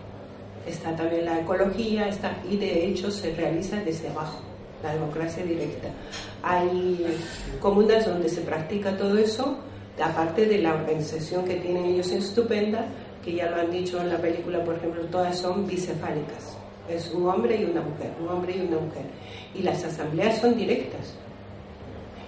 [0.65, 4.39] Está también la ecología está, y de hecho se realiza desde abajo,
[4.83, 5.89] la democracia directa.
[6.41, 7.05] Hay
[7.61, 9.59] comunas donde se practica todo eso,
[10.03, 12.87] aparte de la organización que tienen ellos estupenda,
[13.23, 16.57] que ya lo han dicho en la película, por ejemplo, todas son bicefálicas.
[16.89, 19.03] Es un hombre y una mujer, un hombre y una mujer.
[19.53, 21.15] Y las asambleas son directas.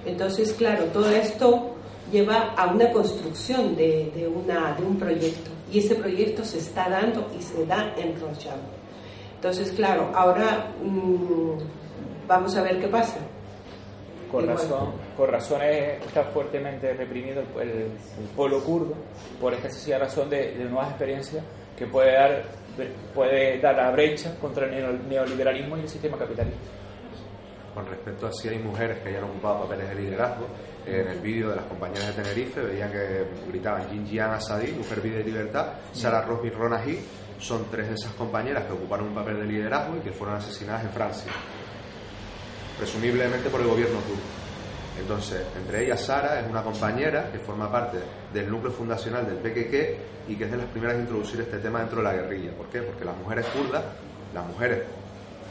[0.05, 1.75] Entonces, claro, todo esto
[2.11, 5.51] lleva a una construcción de, una, de un proyecto.
[5.71, 8.61] Y ese proyecto se está dando y se da en Rojava.
[9.35, 13.17] Entonces, claro, ahora mm, vamos a ver qué pasa
[14.31, 17.91] con razón, con razones está fuertemente reprimido el,
[18.35, 18.95] pueblo kurdo
[19.39, 21.43] por esta sencilla razón de, nuevas experiencias
[21.77, 22.43] que puede dar
[23.13, 26.59] puede dar la brecha contra el neoliberalismo y el sistema capitalista.
[27.73, 30.47] Con respecto a si hay mujeres que hayan ocupado papeles de liderazgo,
[30.85, 35.19] en el vídeo de las compañeras de Tenerife veían que gritaban Jinjian Asadi, Mujer, Vida
[35.19, 36.99] y Libertad, Sara Rosby Ronahi,
[37.39, 40.85] son tres de esas compañeras que ocuparon un papel de liderazgo y que fueron asesinadas
[40.85, 41.31] en Francia
[42.81, 44.25] presumiblemente por el gobierno turco.
[44.99, 47.99] Entonces, entre ellas Sara es una compañera que forma parte
[48.33, 51.79] del núcleo fundacional del PKK y que es de las primeras en introducir este tema
[51.79, 52.51] dentro de la guerrilla.
[52.53, 52.81] ¿Por qué?
[52.81, 53.83] Porque las mujeres kurdas,
[54.33, 54.79] las mujeres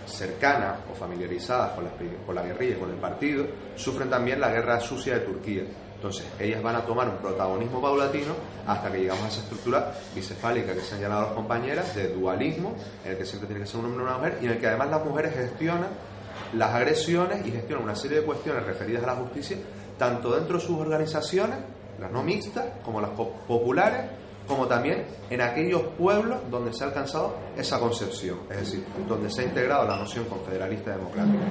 [0.07, 1.91] cercanas o familiarizadas con la,
[2.27, 3.47] con la guerrilla y con el partido,
[3.77, 5.63] sufren también la guerra sucia de Turquía.
[5.95, 8.35] Entonces, ellas van a tomar un protagonismo paulatino
[8.67, 12.75] hasta que llegamos a esa estructura bicefálica que se han llamado las compañeras, de dualismo,
[13.05, 14.59] en el que siempre tiene que ser un hombre y una mujer, y en el
[14.59, 16.11] que además las mujeres gestionan
[16.55, 19.57] las agresiones y gestionan una serie de cuestiones referidas a la justicia,
[19.99, 21.59] tanto dentro de sus organizaciones,
[22.01, 24.03] las no mixtas, como las populares,
[24.47, 29.43] como también en aquellos pueblos donde se ha alcanzado esa concepción, es decir, donde se
[29.43, 31.45] ha integrado la noción confederalista democrática.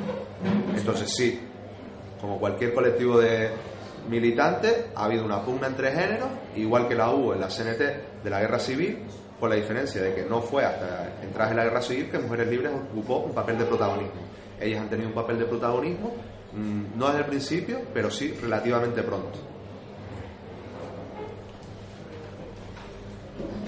[0.76, 1.40] Entonces sí,
[2.20, 3.52] como cualquier colectivo de,
[4.10, 8.30] militantes, ha habido una pugna entre géneros, igual que la hubo en la CNT de
[8.30, 9.00] la guerra civil,
[9.40, 12.48] con la diferencia de que no fue hasta entrar en la guerra civil que Mujeres
[12.48, 14.22] Libres ocupó un papel de protagonismo.
[14.60, 16.14] Ellas han tenido un papel de protagonismo,
[16.54, 19.40] mm, no desde el principio, pero sí relativamente pronto.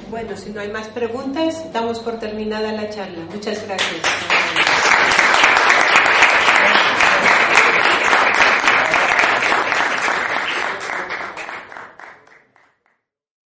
[0.10, 3.24] Bueno, si no hay más preguntas, damos por terminada la charla.
[3.32, 4.71] Muchas gracias.